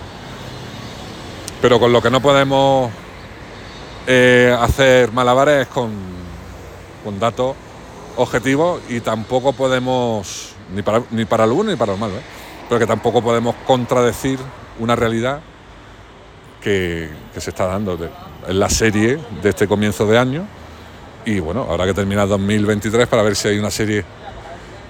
Pero 1.63 1.81
con 1.81 1.93
lo 1.93 2.03
que 2.03 2.11
no 2.11 2.21
podemos 2.21 2.91
eh, 4.07 4.55
hacer 4.61 5.13
malabares 5.13 5.69
con, 5.69 6.22
con 7.03 7.19
datos 7.19 7.57
objetivos 8.17 8.81
y 8.89 9.01
tampoco 9.01 9.53
podemos, 9.53 10.55
ni 10.75 10.83
para, 10.83 11.03
ni 11.11 11.25
para 11.25 11.47
lo 11.47 11.55
bueno 11.55 11.71
ni 11.71 11.77
para 11.77 11.93
lo 11.93 11.99
malo, 11.99 12.15
¿eh? 12.15 12.23
pero 12.69 12.79
que 12.79 12.87
tampoco 12.87 13.23
podemos 13.23 13.55
contradecir 13.67 14.39
una 14.79 14.97
realidad 14.97 15.41
que, 16.61 17.11
se 17.37 17.51
está 17.51 17.67
dando 17.67 17.99
en 18.47 18.61
la 18.61 18.69
serie 18.69 19.19
de 19.43 19.49
este 19.49 19.67
comienzo 19.67 20.07
de 20.07 20.19
año. 20.19 20.47
Y 21.25 21.41
bueno, 21.41 21.67
habrá 21.69 21.87
que 21.87 21.95
terminar 21.95 22.29
2023 22.29 23.09
para 23.09 23.23
ver 23.23 23.37
si 23.37 23.49
hay 23.49 23.59
una 23.59 23.71
serie 23.71 24.05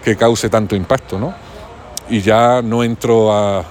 que 0.03 0.17
cause 0.17 0.49
tanto 0.49 0.75
impacto, 0.75 1.19
¿no? 1.19 1.35
Y 2.09 2.21
ya 2.21 2.63
no 2.63 2.83
entro 2.83 3.33
a, 3.33 3.65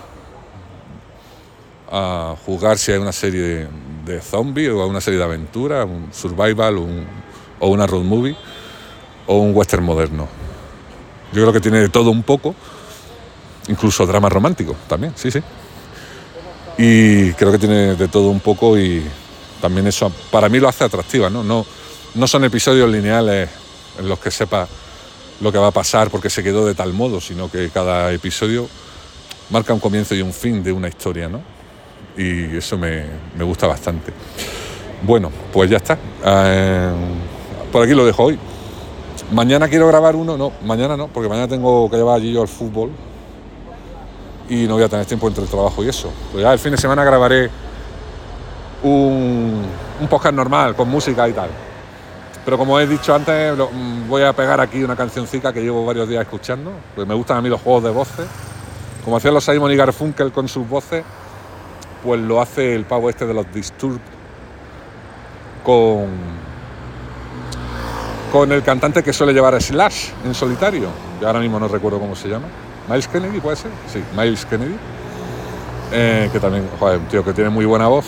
a 1.92 2.36
jugar 2.46 2.78
si 2.78 2.94
hay 2.94 3.00
una 3.00 3.12
serie 3.12 3.68
de, 4.06 4.22
zombies 4.22 4.72
o 4.72 4.88
una 4.88 5.02
serie 5.02 5.20
de 5.20 5.26
aventura, 5.26 5.86
un 5.86 6.10
survival 6.12 6.78
o 7.62 7.70
una 7.70 7.88
road 7.88 8.04
movie 8.04 8.36
o 9.28 9.38
un 9.38 9.56
western 9.56 9.84
moderno. 9.84 10.28
Yo 11.32 11.42
creo 11.42 11.54
que 11.54 11.62
tiene 11.62 11.80
de 11.80 11.90
todo 11.90 12.12
un 12.12 12.24
poco, 12.24 12.54
incluso 13.70 14.06
drama 14.06 14.28
romántico 14.28 14.76
también, 14.88 15.14
sí, 15.16 15.32
sí. 15.32 15.40
Y 16.78 17.32
creo 17.34 17.52
que 17.52 17.60
tiene 17.60 17.96
de 17.96 18.08
todo 18.10 18.30
un 18.30 18.40
poco 18.42 18.78
y 18.78 19.04
también 19.62 19.88
eso 19.88 20.12
para 20.30 20.50
mí 20.50 20.60
lo 20.60 20.68
hace 20.68 20.84
atractiva, 20.84 21.30
¿no? 21.30 21.44
No, 21.44 21.66
no 22.16 22.28
son 22.28 22.44
episodios 22.44 22.90
lineales 22.90 23.50
en 23.98 24.10
los 24.10 24.20
que 24.20 24.32
sepa 24.32 24.68
lo 25.40 25.52
que 25.52 25.58
va 25.58 25.68
a 25.68 25.72
pasar 25.72 26.10
porque 26.10 26.30
se 26.30 26.44
quedó 26.44 26.66
de 26.66 26.76
tal 26.76 26.94
modo, 26.94 27.22
sino 27.22 27.50
que 27.50 27.70
cada 27.70 28.12
episodio 28.12 28.68
marca 29.50 29.74
un 29.74 29.80
comienzo 29.80 30.16
y 30.16 30.22
un 30.22 30.34
fin 30.34 30.64
de 30.64 30.72
una 30.72 30.88
historia, 30.88 31.28
¿no? 31.28 31.42
Y 32.18 32.58
eso 32.58 32.78
me, 32.78 33.06
gusta 33.40 33.68
bastante. 33.68 34.12
Bueno, 35.04 35.32
pues 35.52 35.70
ya 35.70 35.78
está. 35.78 35.98
Eh, 36.26 36.92
por 37.72 37.84
aquí 37.84 37.94
lo 37.94 38.06
dejo 38.06 38.24
hoy. 38.24 38.40
Mañana 39.32 39.68
quiero 39.68 39.88
grabar 39.88 40.16
uno, 40.16 40.38
no, 40.38 40.52
mañana 40.64 40.98
no, 40.98 41.08
porque 41.08 41.30
mañana 41.30 41.48
tengo 41.48 41.90
que 41.90 41.98
llevar 41.98 42.18
allí 42.18 42.34
yo 42.34 42.42
al 42.42 42.48
fútbol 42.48 42.92
y 44.50 44.68
no 44.68 44.74
voy 44.74 44.84
a 44.84 44.90
tener 44.90 45.06
tiempo 45.06 45.28
entre 45.28 45.44
el 45.44 45.50
trabajo 45.50 45.84
y 45.84 45.90
eso. 45.90 46.12
Pues 46.32 46.44
ya 46.44 46.52
el 46.52 46.60
fin 46.60 46.72
de 46.72 46.78
semana 46.78 47.04
grabaré 47.04 47.50
un, 48.84 49.64
un 50.02 50.08
podcast 50.08 50.36
normal, 50.36 50.76
con 50.76 50.90
música 50.90 51.28
y 51.30 51.34
tal. 51.34 51.50
Pero 52.44 52.58
como 52.58 52.80
he 52.80 52.88
dicho 52.88 53.14
antes, 53.14 53.56
mm, 53.58 54.10
voy 54.10 54.24
a 54.24 54.34
pegar 54.34 54.60
aquí 54.60 54.84
una 54.84 54.96
cancioncita 54.96 55.54
que 55.54 55.62
llevo 55.62 55.86
varios 55.86 56.10
días 56.10 56.24
escuchando, 56.24 56.72
pues 56.96 57.08
me 57.08 57.14
gustan 57.14 57.38
a 57.38 57.42
mí 57.42 57.50
los 57.50 57.62
juegos 57.62 57.84
de 57.84 57.92
voces. 57.92 58.26
Como 59.06 59.18
hacían 59.18 59.34
los 59.34 59.44
Simon 59.44 59.72
y 59.72 59.76
Garfunkel 59.76 60.32
con 60.32 60.48
sus 60.48 60.68
voces, 60.68 61.04
pues 62.04 62.20
lo 62.20 62.42
hace 62.42 62.76
el 62.76 62.86
pavo 62.86 63.10
este 63.10 63.26
de 63.26 63.34
los 63.34 63.52
Disturbed 63.54 64.02
con, 65.64 66.08
con 68.32 68.52
el 68.52 68.64
cantante 68.64 69.04
que 69.04 69.12
suele 69.12 69.34
llevar 69.34 69.54
a 69.56 69.60
Slash 69.60 70.10
en 70.26 70.34
solitario, 70.34 70.90
que 71.20 71.26
ahora 71.26 71.40
mismo 71.40 71.60
no 71.60 71.68
recuerdo 71.68 72.00
cómo 72.00 72.16
se 72.16 72.30
llama. 72.30 72.48
Miles 72.88 73.08
Kennedy, 73.08 73.40
¿puede 73.40 73.58
ser? 73.58 73.72
Sí, 73.92 74.02
Miles 74.18 74.46
Kennedy. 74.46 74.76
Eh, 75.92 76.30
que 76.32 76.40
también, 76.40 76.68
joder, 76.80 77.00
un 77.00 77.06
tío 77.08 77.24
que 77.26 77.34
tiene 77.34 77.50
muy 77.50 77.66
buena 77.66 77.88
voz. 77.88 78.06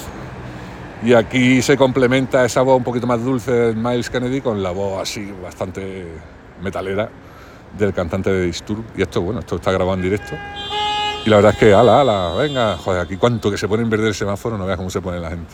Y 1.03 1.13
aquí 1.13 1.61
se 1.61 1.75
complementa 1.75 2.45
esa 2.45 2.61
voz 2.61 2.77
un 2.77 2.83
poquito 2.83 3.05
más 3.05 3.21
dulce 3.21 3.51
de 3.51 3.75
Miles 3.75 4.09
Kennedy 4.09 4.39
con 4.39 4.63
la 4.63 4.71
voz 4.71 5.01
así 5.01 5.29
bastante 5.43 6.07
metalera 6.61 7.09
del 7.77 7.93
cantante 7.93 8.31
de 8.31 8.45
Disturb. 8.45 8.83
Y 8.95 9.01
esto, 9.01 9.21
bueno, 9.21 9.41
esto 9.41 9.57
está 9.57 9.73
grabado 9.73 9.95
en 9.95 10.03
directo. 10.03 10.35
Y 11.25 11.29
la 11.29 11.37
verdad 11.37 11.51
es 11.51 11.57
que, 11.57 11.73
ala, 11.73 11.99
ala, 11.99 12.33
venga, 12.37 12.77
joder, 12.77 13.01
aquí 13.01 13.17
cuánto 13.17 13.51
que 13.51 13.57
se 13.57 13.67
pone 13.67 13.83
en 13.83 13.89
verde 13.89 14.07
el 14.07 14.15
semáforo, 14.15 14.57
no 14.57 14.65
veas 14.65 14.77
cómo 14.77 14.89
se 14.89 15.01
pone 15.01 15.19
la 15.19 15.29
gente. 15.29 15.53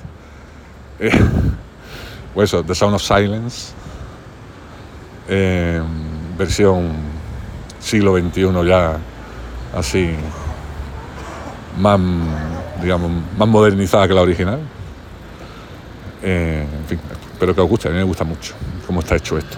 Eh, 0.99 1.11
pues 2.35 2.49
eso, 2.49 2.63
The 2.63 2.75
Sound 2.75 2.95
of 2.95 3.01
Silence, 3.01 3.73
versión 6.37 6.91
siglo 7.79 8.17
XXI 8.17 8.67
ya 8.67 8.97
así 9.75 10.11
más, 11.77 11.99
digamos, 12.81 13.11
más 13.37 13.47
modernizada 13.47 14.07
que 14.07 14.13
la 14.13 14.21
original. 14.21 14.59
Eh, 16.21 16.65
en 16.69 16.85
fin, 16.87 16.99
espero 17.31 17.55
que 17.55 17.61
os 17.61 17.69
guste, 17.69 17.87
a 17.87 17.91
mí 17.91 17.97
me 17.97 18.03
gusta 18.03 18.23
mucho 18.23 18.53
cómo 18.85 18.99
está 18.99 19.15
hecho 19.15 19.37
esto. 19.37 19.57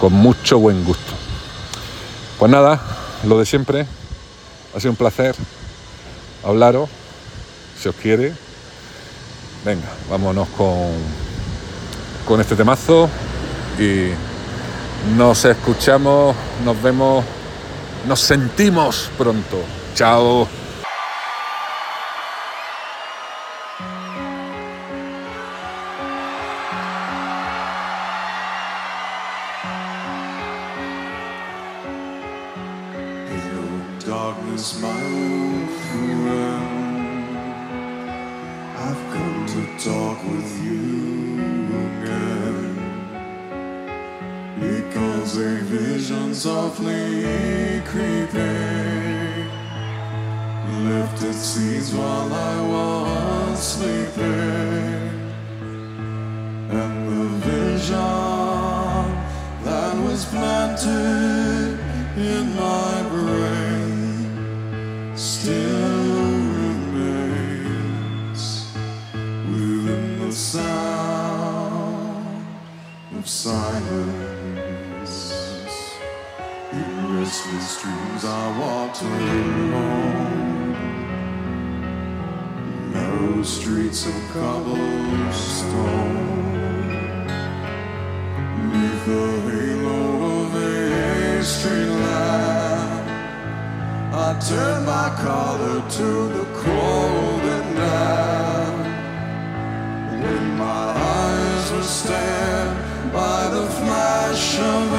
Con 0.00 0.12
mucho 0.12 0.58
buen 0.58 0.84
gusto. 0.84 1.12
Pues 2.38 2.50
nada, 2.50 2.80
lo 3.24 3.38
de 3.38 3.46
siempre. 3.46 3.86
Ha 4.76 4.80
sido 4.80 4.90
un 4.90 4.96
placer 4.96 5.34
hablaros, 6.44 6.88
si 7.80 7.88
os 7.88 7.94
quiere. 7.96 8.32
Venga, 9.64 9.88
vámonos 10.08 10.46
con, 10.50 10.92
con 12.26 12.40
este 12.40 12.54
temazo 12.54 13.08
y 13.78 14.10
nos 15.16 15.44
escuchamos, 15.44 16.34
nos 16.64 16.82
vemos, 16.82 17.24
nos 18.06 18.20
sentimos 18.20 19.10
pronto. 19.16 19.62
Chao. 19.94 20.48
Visions 45.38 45.68
vision 45.70 46.34
softly 46.34 47.80
creeping 47.86 49.48
lifted 50.88 51.32
seeds 51.32 51.94
while 51.94 52.32
I 52.32 52.60
was 52.66 53.62
sleeping. 53.62 55.10
And 56.70 57.08
the 57.08 57.28
vision 57.46 57.94
that 59.62 59.94
was 60.02 60.24
planted 60.24 61.78
in 62.16 62.56
my 62.56 62.97
streams 77.78 78.24
I 78.24 78.58
walked 78.58 79.02
alone. 79.02 80.72
Narrow 82.92 83.42
streets 83.44 84.06
of 84.06 84.14
cobblestone. 84.32 85.76
Neath 88.72 89.04
the 89.06 89.26
halo 89.48 90.00
of 90.32 90.54
a 90.56 91.44
street 91.44 91.92
light, 92.06 93.06
I 94.12 94.28
turned 94.48 94.84
my 94.84 95.08
collar 95.24 95.80
to 95.98 96.08
the 96.36 96.46
cold 96.62 97.42
and 97.56 97.68
night. 97.76 98.86
When 100.22 100.44
my 100.56 100.84
eyes 101.16 101.70
were 101.72 101.82
stabbed 101.82 103.12
by 103.12 103.48
the 103.54 103.66
flash 103.70 104.58
of 104.58 104.97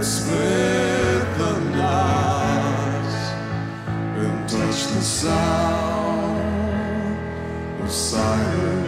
and 0.00 0.08
split 0.08 1.36
the 1.36 1.60
night 1.76 3.14
and 4.16 4.48
touch 4.48 4.86
the 4.94 5.02
sound 5.02 6.38
of 7.82 7.90
silence. 7.90 8.79